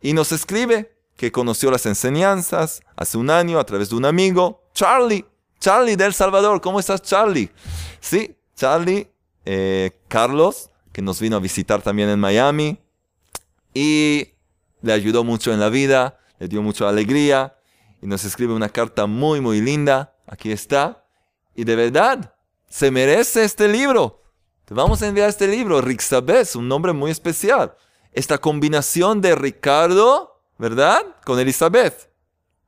Y 0.00 0.14
nos 0.14 0.32
escribe 0.32 0.96
que 1.16 1.30
conoció 1.30 1.70
las 1.70 1.84
enseñanzas 1.84 2.80
hace 2.96 3.18
un 3.18 3.28
año 3.28 3.58
a 3.58 3.64
través 3.64 3.90
de 3.90 3.96
un 3.96 4.06
amigo, 4.06 4.64
Charlie. 4.72 5.26
Charlie 5.60 5.96
del 5.96 6.14
Salvador, 6.14 6.62
¿cómo 6.62 6.80
estás 6.80 7.02
Charlie? 7.02 7.50
Sí, 8.00 8.34
Charlie, 8.56 9.10
eh, 9.44 9.90
Carlos, 10.08 10.70
que 10.92 11.02
nos 11.02 11.20
vino 11.20 11.36
a 11.36 11.40
visitar 11.40 11.82
también 11.82 12.08
en 12.08 12.18
Miami 12.18 12.78
y 13.74 14.28
le 14.80 14.92
ayudó 14.94 15.22
mucho 15.22 15.52
en 15.52 15.60
la 15.60 15.68
vida, 15.68 16.18
le 16.38 16.48
dio 16.48 16.62
mucha 16.62 16.88
alegría 16.88 17.54
y 18.02 18.06
nos 18.06 18.24
escribe 18.24 18.54
una 18.54 18.68
carta 18.68 19.06
muy, 19.06 19.40
muy 19.40 19.60
linda. 19.60 20.16
Aquí 20.26 20.52
está. 20.52 21.04
Y 21.54 21.64
de 21.64 21.76
verdad, 21.76 22.34
se 22.68 22.90
merece 22.90 23.44
este 23.44 23.68
libro. 23.68 24.22
Te 24.64 24.74
vamos 24.74 25.02
a 25.02 25.08
enviar 25.08 25.28
este 25.28 25.48
libro, 25.48 25.80
Rick 25.80 26.02
un 26.54 26.68
nombre 26.68 26.92
muy 26.92 27.10
especial. 27.10 27.74
Esta 28.12 28.38
combinación 28.38 29.20
de 29.20 29.34
Ricardo 29.34 30.30
¿verdad? 30.60 31.16
Con 31.24 31.40
Elizabeth. 31.40 32.10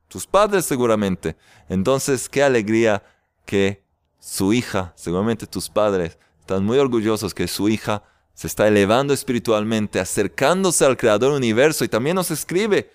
Tus 0.08 0.26
padres 0.26 0.64
seguramente. 0.64 1.36
Entonces, 1.68 2.26
qué 2.28 2.42
alegría 2.42 3.02
que 3.44 3.84
su 4.18 4.54
hija, 4.54 4.94
seguramente 4.96 5.46
tus 5.46 5.68
padres, 5.68 6.18
están 6.40 6.64
muy 6.64 6.78
orgullosos 6.78 7.34
que 7.34 7.46
su 7.46 7.68
hija 7.68 8.02
se 8.32 8.46
está 8.46 8.66
elevando 8.66 9.12
espiritualmente, 9.12 10.00
acercándose 10.00 10.86
al 10.86 10.96
Creador 10.96 11.32
universo 11.32 11.84
y 11.84 11.88
también 11.88 12.16
nos 12.16 12.30
escribe 12.30 12.90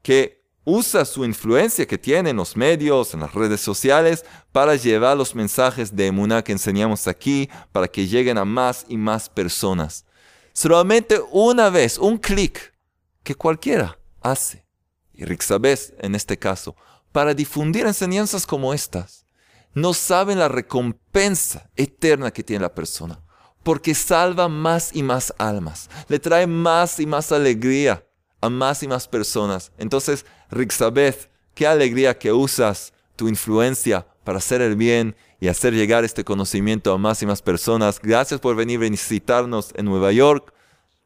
que 0.00 0.45
usa 0.66 1.04
su 1.04 1.24
influencia 1.24 1.86
que 1.86 1.96
tiene 1.96 2.30
en 2.30 2.36
los 2.36 2.56
medios, 2.56 3.14
en 3.14 3.20
las 3.20 3.32
redes 3.32 3.60
sociales, 3.60 4.24
para 4.50 4.74
llevar 4.74 5.16
los 5.16 5.34
mensajes 5.34 5.94
de 5.94 6.08
Emuná 6.08 6.42
que 6.42 6.50
enseñamos 6.50 7.06
aquí, 7.06 7.48
para 7.70 7.86
que 7.86 8.08
lleguen 8.08 8.36
a 8.36 8.44
más 8.44 8.84
y 8.88 8.96
más 8.96 9.28
personas. 9.28 10.04
Solamente 10.52 11.20
una 11.30 11.70
vez, 11.70 11.98
un 11.98 12.18
clic, 12.18 12.74
que 13.22 13.36
cualquiera 13.36 13.96
hace, 14.20 14.66
y 15.14 15.24
Rixabes 15.24 15.94
en 16.00 16.16
este 16.16 16.36
caso, 16.36 16.74
para 17.12 17.32
difundir 17.32 17.86
enseñanzas 17.86 18.44
como 18.44 18.74
estas. 18.74 19.24
No 19.72 19.94
saben 19.94 20.38
la 20.38 20.48
recompensa 20.48 21.70
eterna 21.76 22.32
que 22.32 22.42
tiene 22.42 22.62
la 22.62 22.74
persona, 22.74 23.20
porque 23.62 23.94
salva 23.94 24.48
más 24.48 24.90
y 24.94 25.04
más 25.04 25.32
almas, 25.38 25.88
le 26.08 26.18
trae 26.18 26.48
más 26.48 26.98
y 26.98 27.06
más 27.06 27.30
alegría 27.30 28.05
a 28.40 28.48
más 28.48 28.82
y 28.82 28.88
más 28.88 29.08
personas. 29.08 29.72
Entonces, 29.78 30.26
Rixabeth, 30.50 31.28
qué 31.54 31.66
alegría 31.66 32.18
que 32.18 32.32
usas 32.32 32.92
tu 33.16 33.28
influencia 33.28 34.06
para 34.24 34.38
hacer 34.38 34.60
el 34.60 34.76
bien 34.76 35.16
y 35.40 35.48
hacer 35.48 35.72
llegar 35.72 36.04
este 36.04 36.24
conocimiento 36.24 36.92
a 36.92 36.98
más 36.98 37.22
y 37.22 37.26
más 37.26 37.42
personas. 37.42 38.00
Gracias 38.00 38.40
por 38.40 38.56
venir 38.56 38.78
a 38.80 38.88
visitarnos 38.88 39.72
en 39.74 39.86
Nueva 39.86 40.12
York. 40.12 40.52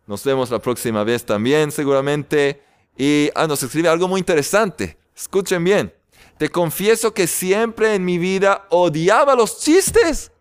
Nos 0.06 0.24
vemos 0.24 0.50
la 0.50 0.58
próxima 0.58 1.04
vez 1.04 1.24
también, 1.24 1.70
seguramente. 1.70 2.62
Y 2.96 3.30
ah, 3.34 3.46
nos 3.46 3.62
escribe 3.62 3.88
algo 3.88 4.08
muy 4.08 4.18
interesante. 4.18 4.98
Escuchen 5.16 5.62
bien. 5.62 5.94
Te 6.38 6.48
confieso 6.48 7.12
que 7.12 7.26
siempre 7.26 7.94
en 7.94 8.04
mi 8.04 8.18
vida 8.18 8.66
odiaba 8.70 9.34
los 9.34 9.60
chistes. 9.60 10.32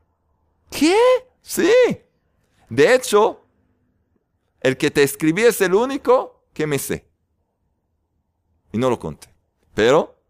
¿Qué? 0.71 0.95
Sí. 1.41 1.71
De 2.69 2.95
hecho, 2.95 3.45
el 4.61 4.77
que 4.77 4.91
te 4.91 5.03
escribí 5.03 5.43
es 5.43 5.59
el 5.61 5.73
único 5.73 6.38
que 6.59 6.67
me 6.67 6.77
sé. 6.77 7.05
Y 8.73 8.77
no 8.77 8.89
lo 8.89 8.99
conté. 8.99 9.29
Pero, 9.73 10.21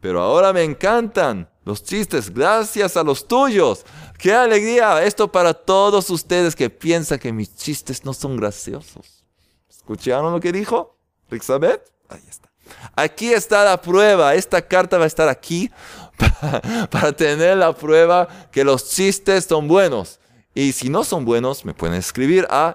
pero 0.00 0.20
ahora 0.20 0.52
me 0.52 0.64
encantan 0.64 1.48
los 1.64 1.84
chistes 1.84 2.34
gracias 2.34 2.96
a 2.96 3.04
los 3.04 3.28
tuyos. 3.28 3.86
¡Qué 4.18 4.34
alegría! 4.34 5.04
Esto 5.04 5.30
para 5.30 5.54
todos 5.54 6.10
ustedes 6.10 6.56
que 6.56 6.68
piensan 6.68 7.20
que 7.20 7.32
mis 7.32 7.54
chistes 7.54 8.04
no 8.04 8.12
son 8.12 8.36
graciosos. 8.36 9.24
¿Escucharon 9.70 10.32
lo 10.32 10.40
que 10.40 10.50
dijo? 10.50 10.98
Elizabeth, 11.30 11.92
ahí 12.08 12.24
está. 12.28 12.50
Aquí 12.96 13.32
está 13.32 13.64
la 13.64 13.80
prueba. 13.80 14.34
Esta 14.34 14.60
carta 14.60 14.98
va 14.98 15.04
a 15.04 15.06
estar 15.06 15.28
aquí 15.28 15.70
para, 16.90 17.12
tener 17.12 17.56
la 17.56 17.72
prueba 17.72 18.26
que 18.50 18.64
los 18.64 18.90
chistes 18.90 19.44
son 19.44 19.68
buenos. 19.68 20.18
Y 20.56 20.72
si 20.72 20.88
no 20.88 21.04
son 21.04 21.24
buenos, 21.24 21.64
me 21.64 21.72
pueden 21.72 21.94
escribir 21.94 22.48
a 22.50 22.74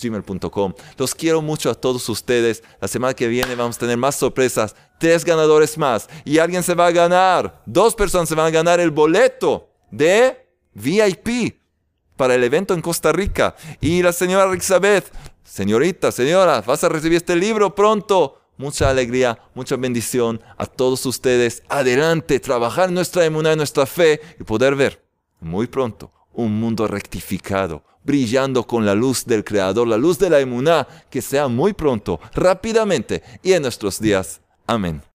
jonathan.chistes.gmail.com. 0.00 0.74
Los 0.96 1.14
quiero 1.14 1.42
mucho 1.42 1.70
a 1.70 1.74
todos 1.74 2.08
ustedes. 2.08 2.62
La 2.80 2.88
semana 2.88 3.14
que 3.14 3.28
viene 3.28 3.54
vamos 3.54 3.76
a 3.76 3.80
tener 3.80 3.96
más 3.96 4.16
sorpresas. 4.16 4.74
Tres 4.98 5.24
ganadores 5.24 5.78
más. 5.78 6.08
Y 6.24 6.38
alguien 6.38 6.62
se 6.62 6.74
va 6.74 6.86
a 6.86 6.92
ganar. 6.92 7.62
Dos 7.66 7.94
personas 7.94 8.28
se 8.28 8.34
van 8.34 8.46
a 8.46 8.50
ganar 8.50 8.80
el 8.80 8.90
boleto 8.90 9.68
de 9.90 10.46
VIP 10.74 11.60
para 12.16 12.34
el 12.34 12.44
evento 12.44 12.74
en 12.74 12.82
Costa 12.82 13.12
Rica. 13.12 13.54
Y 13.80 14.02
la 14.02 14.12
señora 14.12 14.50
Elizabeth 14.50 15.10
Señorita, 15.50 16.12
señora, 16.12 16.60
vas 16.60 16.84
a 16.84 16.88
recibir 16.88 17.16
este 17.16 17.34
libro 17.34 17.74
pronto. 17.74 18.36
mucha 18.56 18.88
alegría, 18.88 19.36
mucha 19.54 19.74
bendición 19.74 20.40
a 20.56 20.64
todos 20.64 21.04
ustedes. 21.06 21.64
Adelante, 21.68 22.38
trabajar 22.38 22.92
nuestra 22.92 23.24
emuná, 23.24 23.56
nuestra 23.56 23.84
fe 23.84 24.20
y 24.38 24.44
poder 24.44 24.76
ver 24.76 25.04
muy 25.40 25.66
pronto 25.66 26.12
un 26.32 26.60
mundo 26.60 26.86
rectificado, 26.86 27.82
brillando 28.04 28.66
con 28.66 28.86
la 28.86 28.94
luz 28.94 29.24
del 29.24 29.44
Creador, 29.44 29.86
la 29.86 29.96
luz 29.96 30.18
de 30.18 30.30
la 30.30 30.40
emuná, 30.40 30.86
que 31.10 31.22
sea 31.22 31.48
muy 31.48 31.72
pronto, 31.72 32.20
rápidamente 32.34 33.22
y 33.42 33.52
en 33.52 33.62
nuestros 33.62 34.00
días. 34.00 34.40
Amén. 34.66 35.09